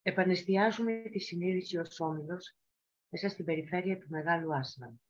Επανεστιάζουμε 0.03 1.03
τη 1.03 1.19
συνείδηση 1.19 1.77
ως 1.77 2.01
όμιλος 2.01 2.55
μέσα 3.09 3.29
στην 3.29 3.45
περιφέρεια 3.45 3.99
του 3.99 4.09
Μεγάλου 4.09 4.55
Άσβαν. 4.55 5.01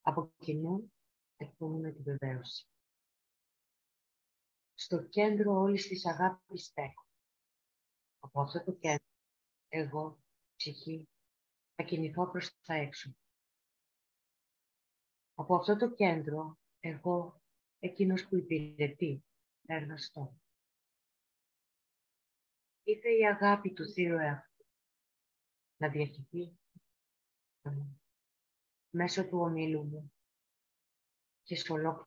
Από 0.00 0.32
κοινού 0.38 0.92
εκπονούμε 1.36 1.92
τη 1.92 2.02
βεβαίωση. 2.02 2.66
Στο 4.74 5.02
κέντρο 5.02 5.52
όλης 5.52 5.88
της 5.88 6.06
αγάπης 6.06 6.64
στέκω. 6.64 7.06
Από 8.18 8.40
αυτό 8.40 8.64
το 8.64 8.72
κέντρο, 8.72 9.06
εγώ, 9.68 10.18
ψυχή, 10.56 11.08
θα 11.74 11.82
κινηθώ 11.82 12.30
προς 12.30 12.60
τα 12.60 12.74
έξω. 12.74 13.16
Από 15.34 15.56
αυτό 15.56 15.76
το 15.76 15.94
κέντρο, 15.94 16.58
εγώ, 16.80 17.40
εκείνος 17.78 18.26
που 18.26 18.36
υπηρετεί, 18.36 19.24
εργαστώ. 19.74 20.40
Ήρθε 22.82 23.10
η 23.10 23.26
αγάπη 23.26 23.72
του 23.72 23.88
θύρου 23.92 24.18
εαυτού. 24.18 24.66
Να 25.76 25.88
διαχειριστεί 25.88 26.58
μέσω 28.90 29.26
του 29.26 29.38
ομίλου 29.38 29.84
μου. 29.84 30.12
Και 31.42 31.56
στο 31.56 31.74
ολόκληρο 31.74 32.06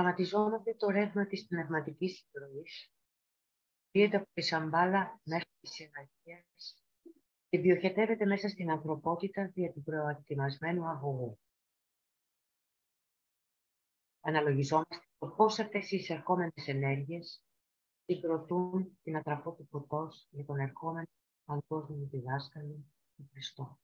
Πραγματιζόμαστε 0.00 0.74
το 0.74 0.90
ρεύμα 0.90 1.26
της 1.26 1.46
πνευματικής 1.46 2.18
συντροφής, 2.18 2.92
πήρεται 3.90 4.16
από 4.16 4.26
τη 4.32 4.42
σαμπάλα 4.42 5.20
μέσα 5.24 5.46
της 5.60 5.78
ιεραρχίας 5.78 6.84
και 7.48 7.58
διοχετεύεται 7.58 8.26
μέσα 8.26 8.48
στην 8.48 8.70
ανθρωπότητα 8.70 9.50
δια 9.54 9.72
του 9.72 9.82
προετοιμασμένου 9.82 10.88
αγωγού. 10.88 11.38
Αναλογιζόμαστε 14.20 15.06
το 15.18 15.26
πώς 15.26 15.58
αυτές 15.58 15.90
οι 15.90 15.96
εισερχόμενες 15.96 16.66
ενέργειες 16.66 17.42
συγκροτούν 18.04 18.98
την 19.02 19.16
ατραπό 19.16 19.52
του 19.52 19.66
φωτός 19.70 20.28
για 20.30 20.44
τον 20.44 20.58
ερχόμενο 20.58 21.06
παγκόσμιο 21.44 22.08
διδάσκαλο 22.10 22.84
του 23.16 23.28
Χριστό. 23.32 23.78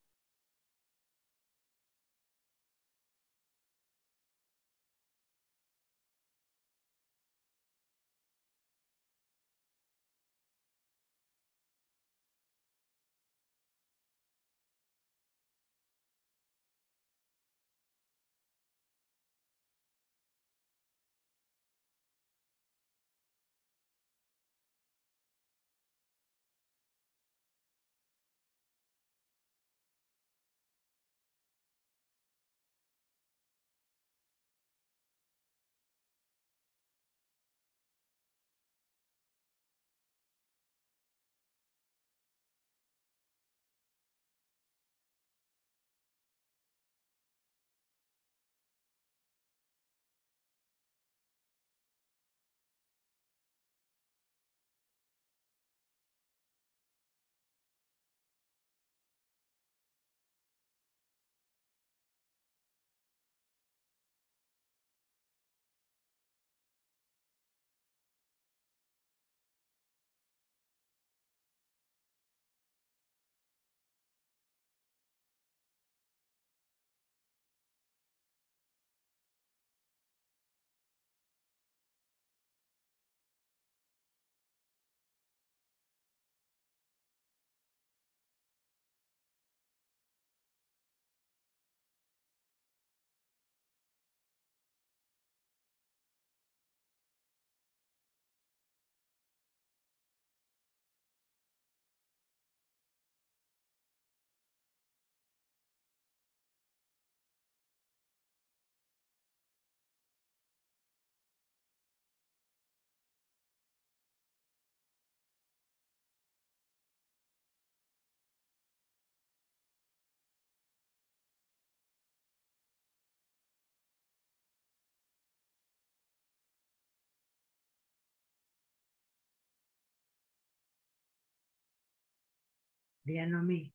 Διανομή. 133.06 133.74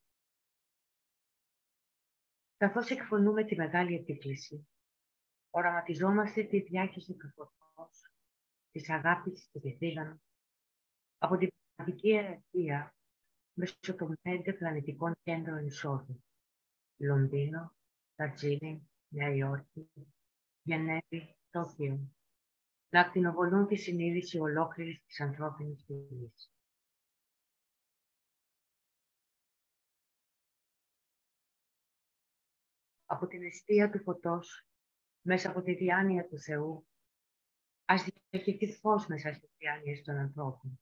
Καθώς 2.57 2.89
εκφωνούμε 2.89 3.43
τη 3.43 3.55
μεγάλη 3.55 3.95
επίκληση, 3.95 4.67
οραματιζόμαστε 5.49 6.43
τη 6.43 6.59
διάχυση 6.59 7.13
του 7.13 7.29
φωτός, 7.29 8.11
της 8.71 8.89
αγάπης 8.89 9.49
και 9.51 9.59
της 9.59 9.77
δύναμης, 9.77 10.21
από 11.17 11.37
την 11.37 11.49
πραγματική 11.75 12.07
ιεραρχία 12.07 12.95
μέσω 13.53 13.95
των 13.97 14.17
πέντε 14.21 14.53
πλανητικών 14.53 15.13
κέντρων 15.23 15.65
εισόδου. 15.65 16.23
Λονδίνο, 16.97 17.75
Ταρτζίνη, 18.15 18.89
Νέα 19.07 19.33
Υόρκη, 19.35 19.89
Γενέβη, 20.61 21.35
Τόκιο, 21.49 22.09
να 22.89 22.99
ακτινοβολούν 22.99 23.67
τη 23.67 23.75
συνείδηση 23.75 24.39
ολόκληρης 24.39 25.03
της 25.05 25.19
ανθρώπινης 25.21 25.83
φυλής. 25.85 26.51
Από 33.11 33.27
την 33.27 33.43
αιστεία 33.43 33.89
του 33.89 33.99
φωτός, 33.99 34.67
μέσα 35.21 35.49
από 35.49 35.61
τη 35.61 35.73
διάνοια 35.73 36.27
του 36.27 36.39
Θεού, 36.39 36.87
ας 37.85 38.03
διαχειριστεί 38.29 38.79
φως 38.79 39.07
μέσα 39.07 39.33
στις 39.33 39.49
διάνοιες 39.57 40.01
των 40.01 40.15
ανθρώπων. 40.15 40.79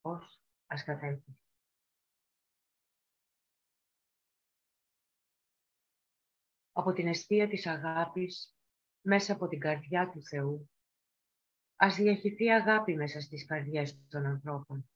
Φως 0.00 0.40
ας 0.66 0.84
κατέλθει. 0.84 1.38
Από 6.72 6.92
την 6.92 7.06
αιστεία 7.06 7.48
της 7.48 7.66
αγάπης, 7.66 8.56
μέσα 9.00 9.32
από 9.32 9.48
την 9.48 9.60
καρδιά 9.60 10.10
του 10.10 10.22
Θεού, 10.22 10.70
ας 11.76 11.96
διαχειριστεί 11.96 12.52
αγάπη 12.52 12.96
μέσα 12.96 13.20
στις 13.20 13.46
καρδιές 13.46 14.06
των 14.08 14.26
ανθρώπων. 14.26 14.90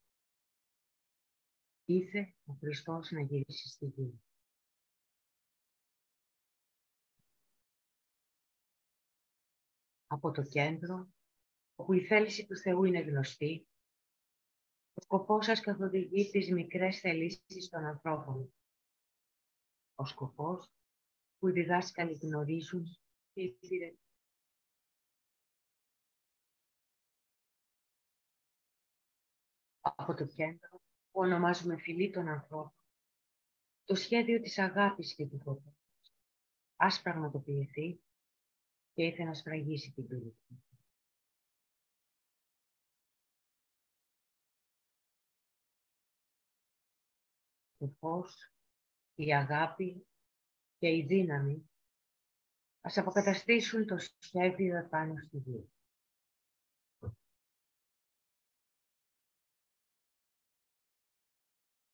Ήθε 1.85 2.35
ο 2.45 2.53
Χριστός 2.53 3.11
να 3.11 3.21
γυρίσει 3.21 3.69
στη 3.69 3.87
γη. 3.87 4.21
Από 10.15 10.31
το 10.31 10.43
κέντρο, 10.43 11.09
όπου 11.75 11.93
η 11.93 12.07
θέληση 12.07 12.47
του 12.47 12.57
Θεού 12.57 12.85
είναι 12.85 13.01
γνωστή, 13.01 13.69
ο 14.95 15.01
σκοπός 15.01 15.45
σας 15.45 15.61
καθοδηγεί 15.61 16.31
τις 16.31 16.51
μικρές 16.51 17.01
θελήσεις 17.01 17.69
των 17.71 17.85
ανθρώπων. 17.85 18.55
Ο 19.95 20.05
σκοπός 20.05 20.71
που 21.39 21.49
οι 21.49 21.53
διδάσκαλοι 21.53 22.19
γνωρίζουν 22.23 22.85
και 23.33 23.57
Από 29.81 30.15
το 30.15 30.27
κέντρο 30.27 30.71
που 31.11 31.21
ονομάζουμε 31.21 31.77
φιλή 31.77 32.11
των 32.11 32.29
ανθρώπων, 32.29 32.75
το 33.85 33.95
σχέδιο 33.95 34.41
της 34.41 34.59
αγάπης 34.59 35.15
και 35.15 35.27
του 35.27 35.41
φωτός. 35.41 35.75
Ας 36.77 37.03
πραγματοποιηθεί 37.03 38.04
και 38.95 39.05
ήθελε 39.05 39.29
να 39.29 39.35
σφραγίσει 39.35 39.93
την 39.93 40.07
πύλη 40.07 40.37
Το 47.79 47.95
φως, 47.99 48.53
η 49.15 49.35
αγάπη 49.35 50.07
και 50.79 50.89
η 50.89 51.05
δύναμη 51.07 51.71
ας 52.81 52.99
αποκαταστήσουν 52.99 53.87
το 53.87 53.97
σχέδιο 54.19 54.77
επάνω 54.77 55.15
στη 55.19 55.37
γη. 55.37 55.74